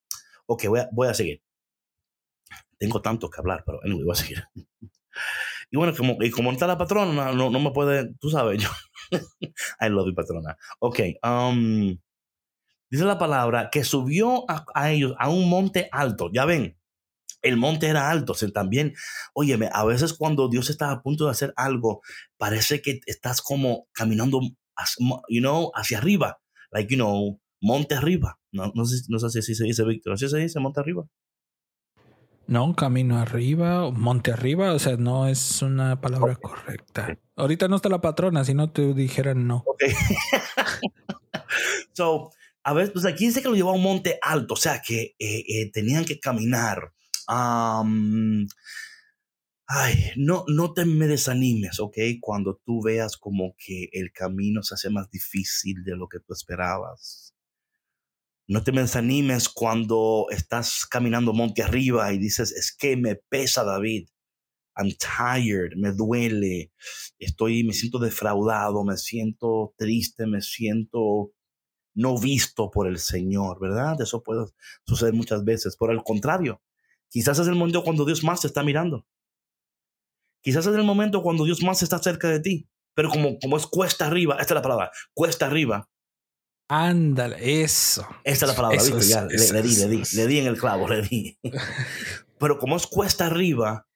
Ok, 0.47 0.65
voy 0.69 0.81
a, 0.81 0.89
voy 0.93 1.09
a 1.09 1.15
seguir. 1.15 1.43
Tengo 2.79 3.03
tanto 3.03 3.29
que 3.29 3.39
hablar, 3.39 3.65
pero 3.67 3.81
anyway, 3.85 4.05
voy 4.05 4.13
a 4.13 4.15
seguir. 4.15 4.45
Y 5.73 5.77
bueno, 5.77 5.95
como, 5.97 6.17
y 6.21 6.33
como 6.33 6.51
está 6.51 6.67
la 6.67 6.79
patrona, 6.79 7.33
no, 7.33 7.49
no 7.49 7.61
me 7.61 7.71
puede, 7.71 8.13
tú 8.19 8.29
sabes, 8.29 8.61
yo. 8.61 8.69
I 9.81 9.89
love 9.89 10.09
you, 10.09 10.15
patrona. 10.17 10.57
Ok, 10.81 10.99
um, 11.23 11.97
dice 12.91 13.05
la 13.05 13.19
palabra 13.19 13.71
que 13.71 13.85
subió 13.85 14.51
a, 14.51 14.65
a, 14.75 14.91
ellos 14.91 15.15
a 15.17 15.29
un 15.29 15.49
monte 15.49 15.89
alto. 15.93 16.29
Ya 16.33 16.45
ven, 16.45 16.77
el 17.43 17.57
monte 17.57 17.87
era 17.87 18.11
alto. 18.11 18.33
O 18.33 18.35
sea, 18.35 18.51
también, 18.51 18.95
óyeme, 19.33 19.71
a 19.73 19.85
veces 19.85 20.13
cuando 20.13 20.49
Dios 20.49 20.71
está 20.71 20.91
a 20.91 21.03
punto 21.03 21.27
de 21.27 21.31
hacer 21.31 21.53
algo, 21.55 22.03
parece 22.37 22.83
que 22.83 22.99
estás 23.07 23.41
como 23.41 23.87
caminando 23.93 24.41
you 25.29 25.41
know, 25.41 25.71
hacia 25.75 25.99
arriba, 25.99 26.41
like, 26.73 26.91
you 26.91 26.97
know, 26.97 27.41
monte 27.61 27.95
arriba. 27.95 28.39
No, 28.53 28.73
no, 28.75 28.85
sé, 28.85 29.05
no 29.09 29.19
sé 29.19 29.43
si 29.43 29.55
se 29.55 29.65
dice, 29.65 29.85
Víctor, 29.85 30.15
¿así 30.15 30.29
se 30.29 30.39
dice 30.39 30.61
monte 30.61 30.81
arriba? 30.81 31.05
No, 32.47 32.75
camino 32.75 33.17
arriba, 33.17 33.93
monte 33.93 34.33
arriba, 34.33 34.73
o 34.73 34.79
sea, 34.81 34.97
no 34.97 35.29
es 35.29 35.63
una 35.63 36.01
palabra 36.01 36.35
correcta. 36.35 37.17
Ahorita 37.37 37.69
no 37.69 37.77
está 37.77 37.89
la 37.89 38.01
patrona, 38.01 38.45
si 38.45 38.55
no 38.55 38.73
te 38.73 38.93
dijeran 38.93 39.47
no. 39.47 39.63
Okay. 39.67 39.93
so, 41.93 42.31
a 42.65 42.73
ver, 42.73 42.93
pues 42.93 43.05
aquí 43.05 43.27
dice 43.27 43.41
que 43.41 43.49
lo 43.49 43.55
llevó 43.55 43.71
a 43.71 43.75
un 43.75 43.85
monte 43.85 44.19
alto, 44.21 44.55
o 44.55 44.57
sea, 44.57 44.83
que 44.85 45.15
eh, 45.17 45.45
eh, 45.49 45.71
tenían 45.73 46.05
que 46.05 46.19
caminar. 46.19 46.93
Um, 47.29 48.49
ay, 49.73 49.95
no, 50.17 50.45
no 50.49 50.73
te 50.75 50.85
me 50.85 51.07
desanimes, 51.07 51.79
¿ok? 51.79 51.97
Cuando 52.21 52.61
tú 52.65 52.83
veas 52.83 53.17
como 53.17 53.55
que 53.57 53.89
el 53.93 54.13
camino 54.13 54.65
se 54.65 54.75
hace 54.75 54.91
más 54.91 55.09
difícil 55.11 55.85
de 55.85 55.97
lo 55.97 56.09
que 56.09 56.19
tú 56.19 56.33
esperabas. 56.33 57.37
No 58.49 58.65
te 58.65 58.73
me 58.73 58.81
desanimes 58.81 59.49
cuando 59.49 60.27
estás 60.31 60.87
caminando 60.87 61.33
monte 61.33 61.63
arriba 61.63 62.13
y 62.13 62.19
dices, 62.19 62.51
es 62.51 62.75
que 62.77 62.97
me 62.97 63.15
pesa 63.15 63.63
David. 63.63 64.09
I'm 64.77 64.91
tired, 64.99 65.77
me 65.77 65.93
duele, 65.93 66.73
estoy, 67.21 67.63
me 67.63 67.73
siento 67.73 68.01
defraudado, 68.01 68.85
me 68.85 68.97
siento 68.97 69.73
triste, 69.77 70.27
me 70.27 70.41
siento 70.43 71.33
no 71.95 72.19
visto 72.19 72.73
por 72.73 72.89
el 72.89 72.99
Señor, 72.99 73.61
¿verdad? 73.61 74.01
Eso 74.01 74.23
puede 74.25 74.47
suceder 74.85 75.15
muchas 75.15 75.45
veces. 75.45 75.77
Por 75.77 75.93
el 75.93 76.03
contrario, 76.03 76.61
quizás 77.09 77.39
es 77.39 77.47
el 77.47 77.55
momento 77.55 77.85
cuando 77.85 78.05
Dios 78.05 78.25
más 78.25 78.41
te 78.41 78.49
está 78.49 78.65
mirando. 78.65 79.07
Quizás 80.43 80.67
es 80.67 80.75
el 80.75 80.85
momento 80.85 81.23
cuando 81.23 81.45
Dios 81.45 81.63
más 81.63 81.83
está 81.83 81.99
cerca 81.99 82.29
de 82.29 82.41
ti. 82.41 82.69
Pero 82.95 83.09
como, 83.09 83.39
como 83.39 83.57
es 83.57 83.67
cuesta 83.67 84.07
arriba, 84.07 84.37
esta 84.41 84.55
es 84.55 84.57
la 84.57 84.63
palabra, 84.63 84.91
cuesta 85.15 85.47
arriba. 85.47 85.89
Ándale, 86.69 87.63
eso. 87.63 88.07
Esta 88.25 88.47
es 88.47 88.51
la 88.51 88.57
palabra, 88.57 88.83
¿viste? 88.83 89.01
ya, 89.09 89.25
le, 89.25 89.53
le, 89.53 89.63
di, 89.63 89.75
le 89.77 89.89
di, 89.89 90.03
le 90.13 90.27
di 90.27 90.39
en 90.39 90.47
el 90.47 90.59
clavo, 90.59 90.89
le 90.89 91.03
di. 91.03 91.39
Pero 92.39 92.59
como 92.59 92.77
es 92.77 92.87
cuesta 92.87 93.27
arriba, 93.27 93.87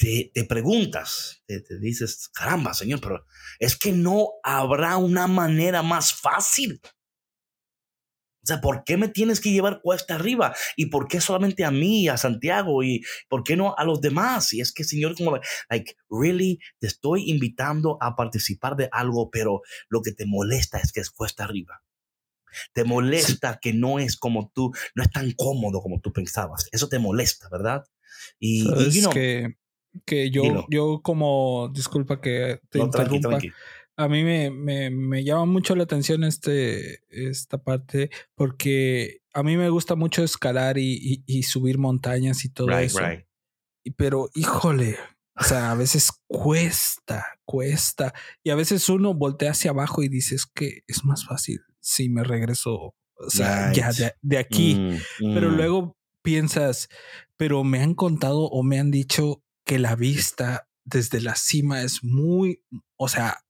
te, 0.00 0.44
preguntas, 0.48 1.42
te, 1.46 1.62
dices, 1.78 2.30
caramba, 2.32 2.72
Señor, 2.72 3.00
pero 3.00 3.26
es 3.58 3.76
que 3.76 3.92
no 3.92 4.30
habrá 4.42 4.96
una 4.96 5.26
manera 5.26 5.82
más 5.82 6.14
fácil. 6.14 6.80
Sea, 8.50 8.60
¿por 8.60 8.84
qué 8.84 8.96
me 8.96 9.08
tienes 9.08 9.40
que 9.40 9.52
llevar 9.52 9.80
cuesta 9.82 10.16
arriba? 10.16 10.54
¿Y 10.76 10.86
por 10.86 11.08
qué 11.08 11.20
solamente 11.20 11.64
a 11.64 11.70
mí, 11.70 12.08
a 12.08 12.16
Santiago? 12.16 12.82
¿Y 12.82 13.02
por 13.28 13.44
qué 13.44 13.56
no 13.56 13.74
a 13.76 13.84
los 13.84 14.00
demás? 14.00 14.52
Y 14.52 14.60
es 14.60 14.72
que, 14.72 14.84
Señor, 14.84 15.16
como, 15.16 15.38
like, 15.68 15.96
really, 16.10 16.58
te 16.78 16.86
estoy 16.86 17.30
invitando 17.30 17.98
a 18.00 18.16
participar 18.16 18.76
de 18.76 18.88
algo, 18.92 19.30
pero 19.30 19.62
lo 19.88 20.02
que 20.02 20.12
te 20.12 20.26
molesta 20.26 20.78
es 20.78 20.92
que 20.92 21.00
es 21.00 21.10
cuesta 21.10 21.44
arriba. 21.44 21.82
Te 22.72 22.84
molesta 22.84 23.58
que 23.60 23.72
no 23.72 23.98
es 23.98 24.16
como 24.16 24.50
tú, 24.52 24.72
no 24.94 25.02
es 25.02 25.10
tan 25.10 25.30
cómodo 25.32 25.80
como 25.80 26.00
tú 26.00 26.12
pensabas. 26.12 26.68
Eso 26.72 26.88
te 26.88 26.98
molesta, 26.98 27.48
¿verdad? 27.50 27.84
Y, 28.38 28.68
y 28.68 29.08
que 29.10 29.56
que 30.04 30.30
yo, 30.30 30.66
yo 30.68 31.00
como, 31.02 31.70
disculpa 31.74 32.20
que 32.20 32.60
te 32.68 32.78
interrumpa, 32.78 33.38
a 34.00 34.08
mí 34.08 34.24
me, 34.24 34.50
me, 34.50 34.88
me, 34.88 35.24
llama 35.24 35.44
mucho 35.44 35.76
la 35.76 35.82
atención 35.82 36.24
este, 36.24 37.00
esta 37.10 37.62
parte 37.62 38.10
porque 38.34 39.20
a 39.34 39.42
mí 39.42 39.58
me 39.58 39.68
gusta 39.68 39.94
mucho 39.94 40.24
escalar 40.24 40.78
y, 40.78 41.22
y, 41.26 41.42
subir 41.42 41.76
montañas 41.76 42.46
y 42.46 42.48
todo 42.48 42.70
eso. 42.78 43.00
Pero 43.96 44.30
híjole, 44.34 44.96
o 45.38 45.44
sea, 45.44 45.70
a 45.70 45.74
veces 45.74 46.12
cuesta, 46.26 47.26
cuesta. 47.44 48.14
Y 48.42 48.48
a 48.48 48.54
veces 48.54 48.88
uno 48.88 49.12
voltea 49.12 49.50
hacia 49.50 49.72
abajo 49.72 50.02
y 50.02 50.08
dices 50.08 50.46
que 50.46 50.82
es 50.86 51.04
más 51.04 51.26
fácil 51.26 51.60
si 51.80 52.08
me 52.08 52.24
regreso, 52.24 52.94
o 53.14 53.30
sea, 53.30 53.70
ya 53.74 53.90
de, 54.22 54.38
aquí. 54.38 54.76
Mm, 54.76 55.34
pero 55.34 55.50
mm. 55.50 55.56
luego 55.56 55.96
piensas, 56.22 56.88
pero 57.36 57.64
me 57.64 57.82
han 57.82 57.94
contado 57.94 58.44
o 58.44 58.62
me 58.62 58.80
han 58.80 58.90
dicho 58.90 59.42
que 59.66 59.78
la 59.78 59.94
vista 59.94 60.68
desde 60.84 61.20
la 61.20 61.36
cima 61.36 61.82
es 61.82 62.02
muy, 62.02 62.62
o 62.96 63.08
sea, 63.08 63.44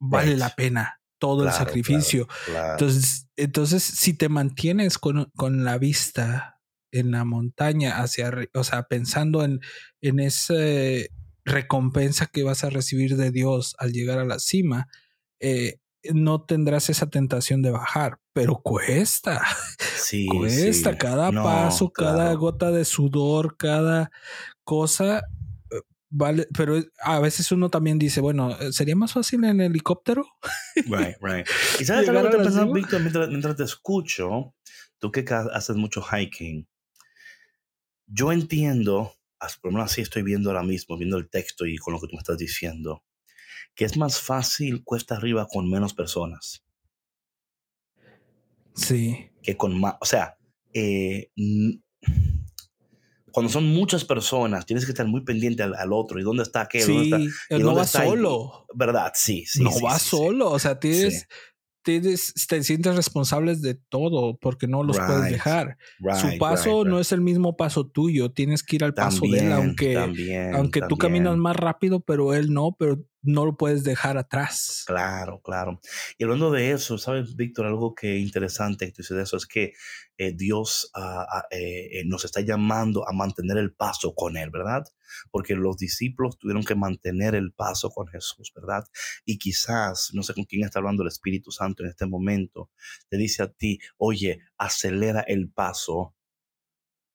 vale 0.00 0.36
la 0.36 0.50
pena 0.50 1.00
todo 1.18 1.44
el 1.44 1.52
sacrificio. 1.52 2.26
Entonces, 2.72 3.28
entonces, 3.36 3.82
si 3.84 4.14
te 4.14 4.28
mantienes 4.28 4.98
con, 4.98 5.30
con, 5.36 5.64
la 5.64 5.78
vista 5.78 6.60
en 6.90 7.12
la 7.12 7.24
montaña 7.24 8.00
hacia, 8.00 8.32
o 8.54 8.64
sea, 8.64 8.84
pensando 8.84 9.44
en, 9.44 9.60
en 10.00 10.18
esa 10.18 10.54
recompensa 11.44 12.26
que 12.26 12.42
vas 12.42 12.64
a 12.64 12.70
recibir 12.70 13.16
de 13.16 13.30
Dios 13.30 13.76
al 13.78 13.92
llegar 13.92 14.18
a 14.18 14.24
la 14.24 14.38
cima, 14.38 14.88
eh, 15.40 15.78
no 16.14 16.42
tendrás 16.42 16.88
esa 16.88 17.10
tentación 17.10 17.60
de 17.60 17.70
bajar, 17.70 18.18
pero 18.32 18.60
cuesta. 18.62 19.42
Sí, 20.00 20.26
cuesta 20.26 20.96
cada 20.96 21.30
paso, 21.30 21.92
cada 21.92 22.32
gota 22.32 22.72
de 22.72 22.84
sudor, 22.84 23.56
cada 23.56 24.10
cosa 24.64 25.22
Vale, 26.12 26.48
pero 26.56 26.82
a 27.04 27.20
veces 27.20 27.52
uno 27.52 27.70
también 27.70 27.96
dice, 27.96 28.20
bueno, 28.20 28.56
¿sería 28.72 28.96
más 28.96 29.12
fácil 29.12 29.44
en 29.44 29.60
helicóptero? 29.60 30.26
Right, 30.74 31.16
right. 31.20 31.46
Y 31.78 31.84
sabes 31.84 32.08
algo 32.08 32.28
que 32.28 32.36
pensando, 32.36 32.72
Víctor, 32.72 33.00
mientras, 33.00 33.56
te 33.56 33.62
escucho, 33.62 34.54
tú 34.98 35.12
que 35.12 35.24
haces 35.52 35.76
mucho 35.76 36.02
hiking, 36.02 36.66
yo 38.06 38.32
entiendo, 38.32 39.14
por 39.62 39.70
lo 39.70 39.78
menos 39.78 39.92
así 39.92 40.00
estoy 40.00 40.22
viendo 40.22 40.50
ahora 40.50 40.64
mismo, 40.64 40.98
viendo 40.98 41.16
el 41.16 41.30
texto 41.30 41.64
y 41.64 41.76
con 41.78 41.94
lo 41.94 42.00
que 42.00 42.08
tú 42.08 42.16
me 42.16 42.20
estás 42.20 42.38
diciendo, 42.38 43.04
que 43.76 43.84
es 43.84 43.96
más 43.96 44.20
fácil 44.20 44.82
cuesta 44.82 45.14
arriba 45.14 45.46
con 45.46 45.70
menos 45.70 45.94
personas. 45.94 46.64
Sí. 48.74 49.30
Que 49.42 49.56
con 49.56 49.78
más, 49.78 49.94
o 50.00 50.06
sea, 50.06 50.36
eh, 50.72 51.30
cuando 53.32 53.50
son 53.50 53.66
muchas 53.66 54.04
personas, 54.04 54.66
tienes 54.66 54.84
que 54.84 54.92
estar 54.92 55.06
muy 55.06 55.22
pendiente 55.22 55.62
al, 55.62 55.92
otro 55.92 56.20
y 56.20 56.22
dónde 56.22 56.42
está 56.42 56.62
aquel. 56.62 56.82
Sí, 56.82 57.10
dónde 57.10 57.26
está, 57.26 57.58
no 57.58 57.74
va 57.74 57.84
solo. 57.84 58.66
¿Verdad? 58.74 59.12
Sí, 59.14 59.44
sí. 59.46 59.62
No 59.62 59.70
va 59.82 59.98
solo. 59.98 60.50
O 60.50 60.58
sea, 60.58 60.78
tienes, 60.78 61.26
tienes, 61.82 62.34
te 62.48 62.62
sientes 62.62 62.96
responsables 62.96 63.62
de 63.62 63.74
todo 63.74 64.36
porque 64.38 64.66
no 64.66 64.82
los 64.82 64.98
puedes 64.98 65.30
dejar. 65.30 65.76
Su 66.20 66.38
paso 66.38 66.84
no 66.84 67.00
es 67.00 67.12
el 67.12 67.20
mismo 67.20 67.56
paso 67.56 67.86
tuyo. 67.86 68.32
Tienes 68.32 68.62
que 68.62 68.76
ir 68.76 68.84
al 68.84 68.94
paso 68.94 69.22
de 69.26 69.38
él, 69.38 69.52
aunque, 69.52 69.96
aunque 70.54 70.82
tú 70.88 70.96
caminas 70.96 71.36
más 71.36 71.56
rápido, 71.56 72.00
pero 72.00 72.34
él 72.34 72.52
no, 72.52 72.76
pero 72.78 73.02
no 73.22 73.44
lo 73.44 73.56
puedes 73.56 73.84
dejar 73.84 74.16
atrás. 74.16 74.84
Claro, 74.86 75.40
claro. 75.42 75.80
Y 76.18 76.24
hablando 76.24 76.50
de 76.50 76.72
eso, 76.72 76.98
¿sabes, 76.98 77.36
Víctor? 77.36 77.66
Algo 77.66 77.94
que 77.94 78.18
interesante 78.18 78.86
que 78.86 78.92
tú 78.92 79.02
dices 79.02 79.16
de 79.16 79.22
eso 79.22 79.36
es 79.36 79.46
que 79.46 79.72
eh, 80.16 80.32
Dios 80.34 80.90
ah, 80.94 81.26
ah, 81.30 81.46
eh, 81.50 82.00
eh, 82.00 82.02
nos 82.06 82.24
está 82.24 82.40
llamando 82.40 83.08
a 83.08 83.12
mantener 83.12 83.58
el 83.58 83.72
paso 83.72 84.14
con 84.14 84.36
Él, 84.36 84.50
¿verdad? 84.50 84.84
Porque 85.30 85.54
los 85.54 85.76
discípulos 85.76 86.38
tuvieron 86.38 86.62
que 86.62 86.74
mantener 86.74 87.34
el 87.34 87.52
paso 87.52 87.90
con 87.90 88.06
Jesús, 88.08 88.52
¿verdad? 88.54 88.84
Y 89.24 89.38
quizás, 89.38 90.10
no 90.12 90.22
sé 90.22 90.34
con 90.34 90.44
quién 90.44 90.64
está 90.64 90.78
hablando 90.78 91.02
el 91.02 91.08
Espíritu 91.08 91.50
Santo 91.50 91.82
en 91.82 91.90
este 91.90 92.06
momento, 92.06 92.70
te 93.08 93.16
dice 93.16 93.42
a 93.42 93.48
ti, 93.48 93.78
oye, 93.96 94.40
acelera 94.58 95.20
el 95.20 95.50
paso 95.50 96.14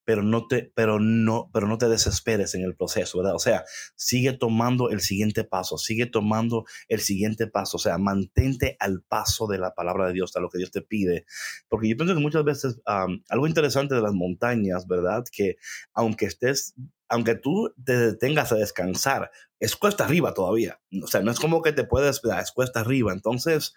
pero 0.05 0.23
no 0.23 0.47
te, 0.47 0.71
pero 0.75 0.99
no, 0.99 1.49
pero 1.51 1.67
no 1.67 1.77
te 1.77 1.89
desesperes 1.89 2.55
en 2.55 2.61
el 2.61 2.75
proceso, 2.75 3.17
¿verdad? 3.17 3.35
O 3.35 3.39
sea, 3.39 3.65
sigue 3.95 4.33
tomando 4.33 4.89
el 4.89 5.01
siguiente 5.01 5.43
paso, 5.43 5.77
sigue 5.77 6.05
tomando 6.05 6.65
el 6.87 7.01
siguiente 7.01 7.47
paso, 7.47 7.77
o 7.77 7.79
sea, 7.79 7.97
mantente 7.97 8.77
al 8.79 9.01
paso 9.01 9.47
de 9.47 9.57
la 9.57 9.73
palabra 9.73 10.07
de 10.07 10.13
Dios, 10.13 10.35
a 10.35 10.39
lo 10.39 10.49
que 10.49 10.59
Dios 10.59 10.71
te 10.71 10.81
pide, 10.81 11.25
porque 11.67 11.89
yo 11.89 11.97
pienso 11.97 12.13
que 12.13 12.21
muchas 12.21 12.43
veces 12.43 12.79
algo 12.85 13.47
interesante 13.47 13.95
de 13.95 14.01
las 14.01 14.13
montañas, 14.13 14.87
¿verdad? 14.87 15.23
Que 15.31 15.57
aunque 15.93 16.25
estés 16.25 16.75
aunque 17.07 17.35
tú 17.35 17.71
te 17.85 17.97
detengas 17.97 18.51
a 18.51 18.55
descansar, 18.55 19.29
es 19.59 19.75
cuesta 19.75 20.05
arriba 20.05 20.33
todavía. 20.33 20.81
O 21.03 21.07
sea, 21.07 21.21
no 21.21 21.31
es 21.31 21.39
como 21.39 21.61
que 21.61 21.71
te 21.71 21.83
puedes, 21.83 22.21
es 22.23 22.51
cuesta 22.51 22.79
arriba. 22.79 23.13
Entonces, 23.13 23.75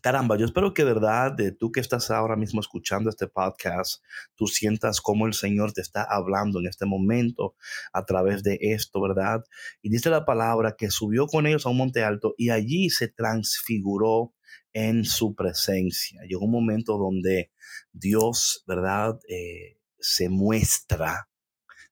caramba, 0.00 0.36
yo 0.36 0.46
espero 0.46 0.74
que 0.74 0.84
verdad, 0.84 1.32
de 1.32 1.52
tú 1.52 1.72
que 1.72 1.80
estás 1.80 2.10
ahora 2.10 2.36
mismo 2.36 2.60
escuchando 2.60 3.10
este 3.10 3.26
podcast, 3.26 4.02
tú 4.34 4.46
sientas 4.46 5.00
cómo 5.00 5.26
el 5.26 5.34
Señor 5.34 5.72
te 5.72 5.80
está 5.80 6.02
hablando 6.02 6.60
en 6.60 6.66
este 6.66 6.86
momento 6.86 7.54
a 7.92 8.04
través 8.04 8.42
de 8.42 8.58
esto, 8.60 9.00
¿verdad? 9.00 9.44
Y 9.82 9.90
dice 9.90 10.10
la 10.10 10.24
palabra 10.24 10.74
que 10.76 10.90
subió 10.90 11.26
con 11.26 11.46
ellos 11.46 11.66
a 11.66 11.70
un 11.70 11.76
monte 11.76 12.02
alto 12.02 12.34
y 12.36 12.50
allí 12.50 12.90
se 12.90 13.08
transfiguró 13.08 14.34
en 14.72 15.04
su 15.04 15.34
presencia. 15.34 16.22
Llegó 16.28 16.44
un 16.44 16.52
momento 16.52 16.96
donde 16.96 17.50
Dios, 17.92 18.64
¿verdad? 18.66 19.18
Eh, 19.28 19.78
se 19.98 20.28
muestra 20.28 21.28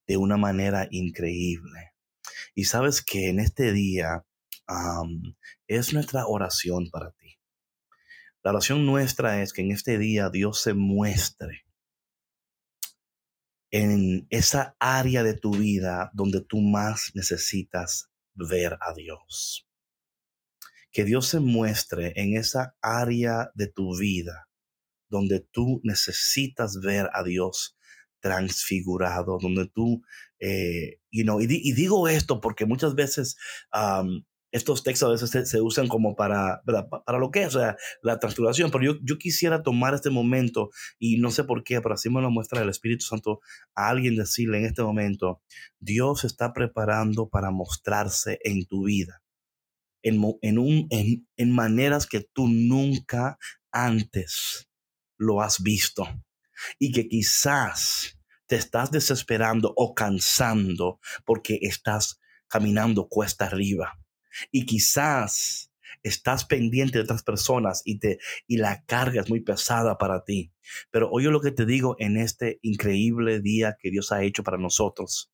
de 0.06 0.16
una 0.16 0.36
manera 0.36 0.88
increíble. 0.90 1.92
Y 2.54 2.64
sabes 2.64 3.02
que 3.02 3.28
en 3.28 3.40
este 3.40 3.72
día 3.72 4.24
es 5.66 5.92
nuestra 5.92 6.26
oración 6.26 6.90
para 6.90 7.12
la 8.42 8.50
oración 8.52 8.86
nuestra 8.86 9.42
es 9.42 9.52
que 9.52 9.62
en 9.62 9.72
este 9.72 9.98
día 9.98 10.30
Dios 10.30 10.62
se 10.62 10.74
muestre 10.74 11.64
en 13.70 14.26
esa 14.30 14.76
área 14.78 15.22
de 15.22 15.34
tu 15.34 15.52
vida 15.52 16.10
donde 16.14 16.40
tú 16.40 16.60
más 16.60 17.10
necesitas 17.14 18.10
ver 18.34 18.78
a 18.80 18.94
Dios. 18.94 19.68
Que 20.90 21.04
Dios 21.04 21.26
se 21.26 21.40
muestre 21.40 22.12
en 22.16 22.36
esa 22.36 22.76
área 22.80 23.50
de 23.54 23.66
tu 23.66 23.96
vida 23.96 24.48
donde 25.10 25.40
tú 25.40 25.80
necesitas 25.84 26.80
ver 26.80 27.10
a 27.12 27.22
Dios 27.22 27.76
transfigurado, 28.20 29.38
donde 29.40 29.68
tú, 29.68 30.02
eh, 30.38 31.00
you 31.10 31.24
know, 31.24 31.40
y, 31.40 31.46
digo 31.46 32.08
esto 32.08 32.40
porque 32.40 32.66
muchas 32.66 32.94
veces 32.94 33.36
estos 34.50 34.82
textos 34.82 35.08
a 35.08 35.12
veces 35.12 35.48
se, 35.48 35.60
usan 35.60 35.88
como 35.88 36.16
para, 36.16 36.62
para 36.64 37.18
lo 37.18 37.30
que 37.30 37.42
es, 37.42 37.54
o 37.54 37.58
sea, 37.58 37.76
la 38.02 38.18
transfiguración, 38.18 38.70
pero 38.70 38.84
yo, 38.84 39.00
yo 39.02 39.18
quisiera 39.18 39.62
tomar 39.62 39.94
este 39.94 40.10
momento 40.10 40.70
y 40.98 41.18
no 41.18 41.30
sé 41.30 41.44
por 41.44 41.64
qué, 41.64 41.80
pero 41.80 41.94
así 41.94 42.08
me 42.08 42.22
lo 42.22 42.30
muestra 42.30 42.62
el 42.62 42.68
Espíritu 42.68 43.04
Santo 43.04 43.40
a 43.74 43.88
alguien 43.88 44.16
decirle 44.16 44.58
en 44.58 44.64
este 44.64 44.82
momento, 44.82 45.42
Dios 45.78 46.24
está 46.24 46.52
preparando 46.52 47.28
para 47.28 47.50
mostrarse 47.50 48.38
en 48.42 48.66
tu 48.66 48.84
vida, 48.84 49.22
en, 50.02 50.20
en, 50.40 50.58
un, 50.58 50.86
en, 50.90 51.28
en 51.36 51.52
maneras 51.52 52.06
que 52.06 52.20
tú 52.20 52.48
nunca 52.48 53.38
antes 53.70 54.68
lo 55.18 55.42
has 55.42 55.62
visto 55.62 56.08
y 56.78 56.92
que 56.92 57.08
quizás 57.08 58.18
te 58.46 58.56
estás 58.56 58.90
desesperando 58.90 59.74
o 59.76 59.94
cansando 59.94 61.00
porque 61.26 61.58
estás 61.60 62.18
caminando 62.48 63.08
cuesta 63.08 63.44
arriba 63.44 63.98
y 64.50 64.66
quizás 64.66 65.72
estás 66.02 66.44
pendiente 66.44 66.98
de 66.98 67.04
otras 67.04 67.22
personas 67.22 67.82
y, 67.84 67.98
te, 67.98 68.18
y 68.46 68.58
la 68.58 68.84
carga 68.84 69.22
es 69.22 69.28
muy 69.28 69.40
pesada 69.40 69.98
para 69.98 70.24
ti. 70.24 70.52
Pero 70.90 71.10
oye 71.10 71.30
lo 71.30 71.40
que 71.40 71.50
te 71.50 71.66
digo 71.66 71.96
en 71.98 72.16
este 72.16 72.58
increíble 72.62 73.40
día 73.40 73.76
que 73.80 73.90
Dios 73.90 74.12
ha 74.12 74.22
hecho 74.22 74.42
para 74.42 74.58
nosotros. 74.58 75.32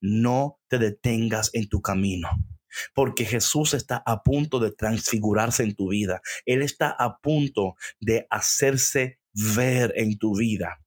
No 0.00 0.60
te 0.68 0.78
detengas 0.78 1.50
en 1.54 1.68
tu 1.68 1.80
camino. 1.80 2.28
Porque 2.92 3.24
Jesús 3.24 3.72
está 3.72 4.02
a 4.04 4.24
punto 4.24 4.58
de 4.58 4.72
transfigurarse 4.72 5.62
en 5.62 5.76
tu 5.76 5.90
vida. 5.90 6.20
Él 6.44 6.60
está 6.60 6.90
a 6.90 7.18
punto 7.18 7.76
de 8.00 8.26
hacerse 8.30 9.20
ver 9.32 9.92
en 9.96 10.18
tu 10.18 10.36
vida 10.36 10.80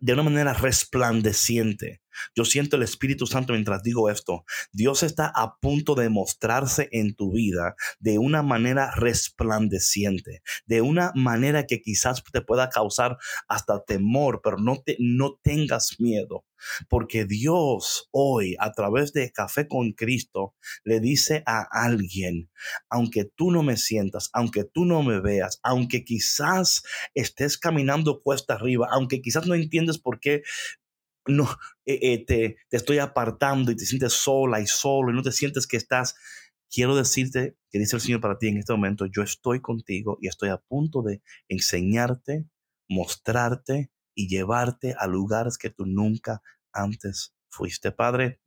de 0.00 0.12
una 0.12 0.22
manera 0.22 0.54
resplandeciente. 0.54 2.01
Yo 2.34 2.44
siento 2.44 2.76
el 2.76 2.82
Espíritu 2.82 3.26
Santo 3.26 3.52
mientras 3.52 3.82
digo 3.82 4.10
esto. 4.10 4.44
Dios 4.72 5.02
está 5.02 5.32
a 5.34 5.56
punto 5.58 5.94
de 5.94 6.08
mostrarse 6.08 6.88
en 6.92 7.14
tu 7.14 7.32
vida 7.32 7.74
de 7.98 8.18
una 8.18 8.42
manera 8.42 8.92
resplandeciente, 8.94 10.42
de 10.66 10.82
una 10.82 11.12
manera 11.14 11.66
que 11.66 11.80
quizás 11.80 12.22
te 12.32 12.40
pueda 12.40 12.70
causar 12.70 13.16
hasta 13.48 13.84
temor, 13.84 14.40
pero 14.42 14.58
no, 14.58 14.82
te, 14.82 14.96
no 14.98 15.38
tengas 15.42 15.96
miedo. 15.98 16.44
Porque 16.88 17.24
Dios 17.24 18.08
hoy, 18.12 18.54
a 18.58 18.72
través 18.72 19.12
de 19.12 19.32
Café 19.32 19.66
con 19.66 19.92
Cristo, 19.92 20.54
le 20.84 21.00
dice 21.00 21.42
a 21.46 21.66
alguien, 21.70 22.50
aunque 22.88 23.24
tú 23.24 23.50
no 23.50 23.62
me 23.62 23.76
sientas, 23.76 24.30
aunque 24.32 24.64
tú 24.64 24.84
no 24.84 25.02
me 25.02 25.20
veas, 25.20 25.58
aunque 25.62 26.04
quizás 26.04 26.82
estés 27.14 27.58
caminando 27.58 28.22
cuesta 28.22 28.54
arriba, 28.54 28.88
aunque 28.90 29.20
quizás 29.20 29.46
no 29.46 29.54
entiendes 29.54 29.98
por 29.98 30.20
qué 30.20 30.42
no 31.26 31.48
eh, 31.86 31.98
eh, 32.02 32.24
te, 32.24 32.56
estoy 32.70 32.98
apartando 32.98 33.70
y 33.70 33.76
te 33.76 33.86
sientes 33.86 34.12
sola 34.12 34.60
y 34.60 34.66
solo 34.66 35.10
y 35.10 35.14
no 35.14 35.22
te 35.22 35.32
sientes 35.32 35.66
que 35.66 35.76
estás, 35.76 36.16
quiero 36.70 36.96
decirte 36.96 37.56
que 37.70 37.78
dice 37.78 37.96
el 37.96 38.02
Señor 38.02 38.20
para 38.20 38.38
ti 38.38 38.48
en 38.48 38.58
este 38.58 38.72
momento, 38.72 39.06
yo 39.06 39.22
estoy 39.22 39.60
contigo 39.60 40.18
y 40.20 40.28
estoy 40.28 40.50
a 40.50 40.58
punto 40.58 41.02
de 41.02 41.22
enseñarte, 41.48 42.46
mostrarte 42.88 43.90
y 44.14 44.28
llevarte 44.28 44.94
a 44.98 45.06
lugares 45.06 45.58
que 45.58 45.70
tú 45.70 45.86
nunca 45.86 46.42
antes 46.72 47.34
fuiste. 47.48 47.92
Padre, 47.92 48.40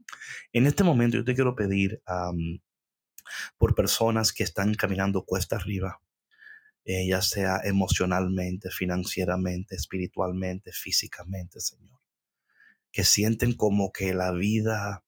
en 0.54 0.68
este 0.68 0.84
momento 0.84 1.18
yo 1.18 1.26
te 1.26 1.36
quiero 1.36 1.56
pedir 1.56 2.02
por 3.58 3.76
personas 3.76 4.34
que 4.34 4.44
están 4.44 4.76
caminando 4.76 5.26
cuesta 5.26 5.56
arriba, 5.56 6.02
eh, 6.86 7.08
ya 7.08 7.22
sea 7.22 7.62
emocionalmente, 7.64 8.70
financieramente, 8.70 9.76
espiritualmente, 9.76 10.72
físicamente, 10.72 11.60
Señor 11.60 11.95
que 12.96 13.04
sienten 13.04 13.52
como 13.52 13.92
que 13.92 14.14
la 14.14 14.32
vida 14.32 15.04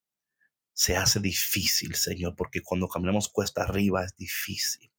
se 0.74 0.98
hace 0.98 1.22
difícil, 1.22 1.96
Señor, 1.96 2.36
porque 2.36 2.62
cuando 2.62 2.90
caminamos 2.90 3.30
cuesta 3.30 3.64
arriba 3.64 4.04
es 4.04 4.14
difícil. 4.18 4.92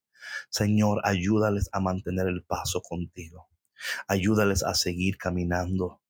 Señor, 0.49 1.03
ayúdales 1.05 1.69
a 1.73 1.81
mantener 1.81 2.29
el 2.29 2.43
paso 2.45 2.81
contigo. 2.81 3.51
Ayúdales 4.07 4.63
a 4.63 4.75
seguir 4.75 5.19
caminando. 5.19 6.01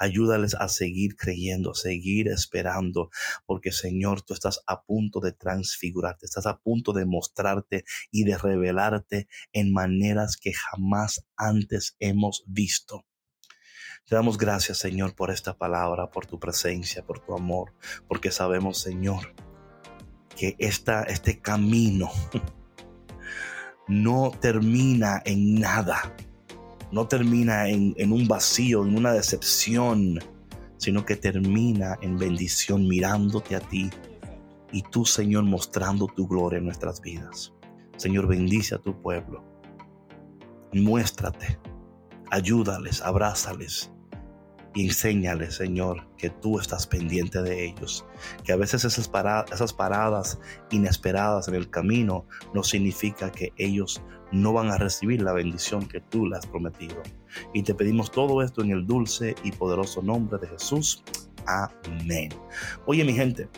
Ayúdales 0.00 0.56
a 0.56 0.68
seguir 0.68 1.14
creyendo, 1.14 1.74
seguir 1.74 2.26
esperando, 2.26 3.10
porque 3.46 3.70
Señor, 3.70 4.22
tú 4.22 4.34
estás 4.34 4.64
a 4.66 4.82
punto 4.82 5.20
de 5.20 5.30
transfigurarte, 5.30 6.26
estás 6.26 6.46
a 6.46 6.58
punto 6.58 6.92
de 6.92 7.06
mostrarte 7.06 7.84
y 8.10 8.24
de 8.24 8.36
revelarte 8.36 9.28
en 9.52 9.72
maneras 9.72 10.36
que 10.36 10.54
jamás 10.54 11.24
antes 11.36 11.94
hemos 12.00 12.42
visto. 12.48 13.04
Te 14.06 14.16
damos 14.16 14.38
gracias, 14.38 14.78
Señor, 14.78 15.14
por 15.14 15.30
esta 15.30 15.56
palabra, 15.56 16.10
por 16.10 16.26
tu 16.26 16.38
presencia, 16.38 17.04
por 17.04 17.20
tu 17.20 17.34
amor, 17.34 17.72
porque 18.08 18.30
sabemos, 18.30 18.78
Señor, 18.78 19.34
que 20.36 20.56
esta, 20.58 21.04
este 21.04 21.38
camino 21.40 22.10
no 23.86 24.32
termina 24.40 25.22
en 25.24 25.60
nada, 25.60 26.14
no 26.90 27.06
termina 27.06 27.68
en, 27.68 27.94
en 27.96 28.12
un 28.12 28.26
vacío, 28.26 28.84
en 28.84 28.96
una 28.96 29.12
decepción, 29.12 30.18
sino 30.76 31.04
que 31.04 31.14
termina 31.14 31.98
en 32.00 32.18
bendición 32.18 32.88
mirándote 32.88 33.54
a 33.54 33.60
ti 33.60 33.90
y 34.72 34.82
tú, 34.82 35.04
Señor, 35.04 35.44
mostrando 35.44 36.06
tu 36.06 36.26
gloria 36.26 36.58
en 36.58 36.64
nuestras 36.64 37.00
vidas. 37.00 37.52
Señor, 37.96 38.26
bendice 38.26 38.74
a 38.74 38.78
tu 38.78 39.00
pueblo. 39.00 39.44
Muéstrate, 40.72 41.58
ayúdales, 42.30 43.02
abrázales 43.02 43.90
y 44.74 44.86
enséñales, 44.86 45.56
Señor, 45.56 46.06
que 46.16 46.30
tú 46.30 46.58
estás 46.58 46.86
pendiente 46.86 47.42
de 47.42 47.66
ellos. 47.66 48.04
Que 48.44 48.52
a 48.52 48.56
veces 48.56 48.84
esas, 48.84 49.08
paradas, 49.08 50.38
inesperadas 50.70 51.48
en 51.48 51.54
el 51.54 51.70
camino 51.70 52.26
no 52.54 52.62
significa 52.62 53.32
que 53.32 53.52
ellos 53.56 54.00
no 54.30 54.52
van 54.52 54.70
a 54.70 54.78
recibir 54.78 55.22
la 55.22 55.32
bendición 55.32 55.88
que 55.88 56.00
tú 56.00 56.26
les 56.26 56.38
has 56.38 56.46
prometido. 56.46 57.02
Y 57.52 57.62
te 57.64 57.74
pedimos 57.74 58.12
todo 58.12 58.42
esto 58.42 58.62
en 58.62 58.70
el 58.70 58.86
dulce 58.86 59.34
y 59.42 59.50
poderoso 59.50 60.02
nombre 60.02 60.38
de 60.38 60.46
Jesús. 60.46 61.02
Amén. 61.46 62.30
Oye, 62.86 63.04
mi 63.04 63.12
gente, 63.12 63.48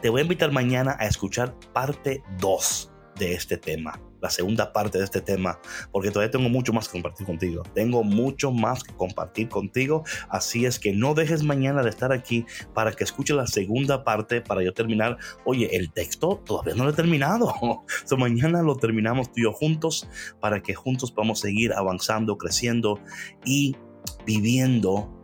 te 0.00 0.08
voy 0.08 0.20
a 0.20 0.24
invitar 0.24 0.50
mañana 0.50 0.96
a 0.98 1.06
escuchar 1.06 1.54
parte 1.72 2.24
2 2.40 2.90
de 3.18 3.34
este 3.34 3.56
tema 3.56 4.00
la 4.24 4.30
segunda 4.30 4.72
parte 4.72 4.96
de 4.96 5.04
este 5.04 5.20
tema, 5.20 5.60
porque 5.92 6.10
todavía 6.10 6.30
tengo 6.30 6.48
mucho 6.48 6.72
más 6.72 6.88
que 6.88 6.92
compartir 6.92 7.26
contigo. 7.26 7.62
Tengo 7.74 8.02
mucho 8.02 8.50
más 8.50 8.82
que 8.82 8.94
compartir 8.94 9.50
contigo, 9.50 10.02
así 10.30 10.64
es 10.64 10.78
que 10.78 10.94
no 10.94 11.12
dejes 11.12 11.42
mañana 11.42 11.82
de 11.82 11.90
estar 11.90 12.10
aquí 12.10 12.46
para 12.72 12.92
que 12.92 13.04
escuches 13.04 13.36
la 13.36 13.46
segunda 13.46 14.02
parte 14.02 14.40
para 14.40 14.62
yo 14.62 14.72
terminar. 14.72 15.18
Oye, 15.44 15.68
el 15.76 15.92
texto 15.92 16.42
todavía 16.46 16.74
no 16.74 16.84
lo 16.84 16.90
he 16.90 16.94
terminado. 16.94 17.52
so, 18.06 18.16
mañana 18.16 18.62
lo 18.62 18.76
terminamos 18.76 19.30
tú 19.30 19.40
y 19.40 19.42
yo 19.42 19.52
juntos 19.52 20.08
para 20.40 20.62
que 20.62 20.74
juntos 20.74 21.12
podamos 21.12 21.40
seguir 21.40 21.74
avanzando, 21.74 22.38
creciendo 22.38 23.00
y 23.44 23.76
viviendo 24.24 25.23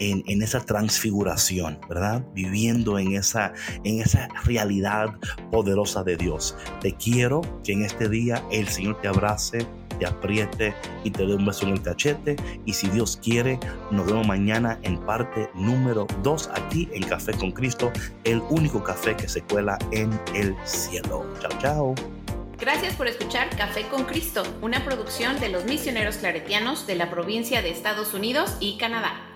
en, 0.00 0.42
esa 0.42 0.60
transfiguración, 0.60 1.78
¿verdad? 1.88 2.24
Viviendo 2.34 2.98
en 2.98 3.14
esa, 3.14 3.52
en 3.84 4.00
esa 4.00 4.28
realidad 4.44 5.10
poderosa 5.50 6.02
de 6.02 6.16
Dios. 6.16 6.56
Te 6.80 6.92
quiero 6.94 7.42
que 7.62 7.72
en 7.72 7.84
este 7.84 8.08
día 8.08 8.44
el 8.50 8.66
Señor 8.68 9.00
te 9.00 9.08
abrace, 9.08 9.66
te 9.98 10.06
apriete 10.06 10.74
y 11.04 11.10
te 11.10 11.26
dé 11.26 11.34
un 11.34 11.44
beso 11.44 11.66
en 11.66 11.74
el 11.74 11.82
cachete. 11.82 12.36
Y 12.64 12.72
si 12.72 12.88
Dios 12.88 13.18
quiere, 13.22 13.60
nos 13.90 14.06
vemos 14.06 14.26
mañana 14.26 14.78
en 14.82 14.98
parte 14.98 15.50
número 15.54 16.06
2 16.22 16.50
aquí 16.54 16.88
en 16.92 17.02
Café 17.02 17.32
con 17.34 17.52
Cristo, 17.52 17.92
el 18.24 18.42
único 18.50 18.82
café 18.82 19.14
que 19.14 19.28
se 19.28 19.42
cuela 19.42 19.78
en 19.92 20.18
el 20.34 20.56
cielo. 20.64 21.26
Chao, 21.40 21.58
chao. 21.60 21.94
Gracias 22.58 22.94
por 22.94 23.06
escuchar 23.06 23.48
Café 23.56 23.88
con 23.88 24.04
Cristo, 24.04 24.42
una 24.60 24.84
producción 24.84 25.40
de 25.40 25.48
los 25.48 25.64
misioneros 25.64 26.16
claretianos 26.16 26.86
de 26.86 26.94
la 26.94 27.10
provincia 27.10 27.62
de 27.62 27.70
Estados 27.70 28.12
Unidos 28.12 28.54
y 28.60 28.76
Canadá. 28.76 29.29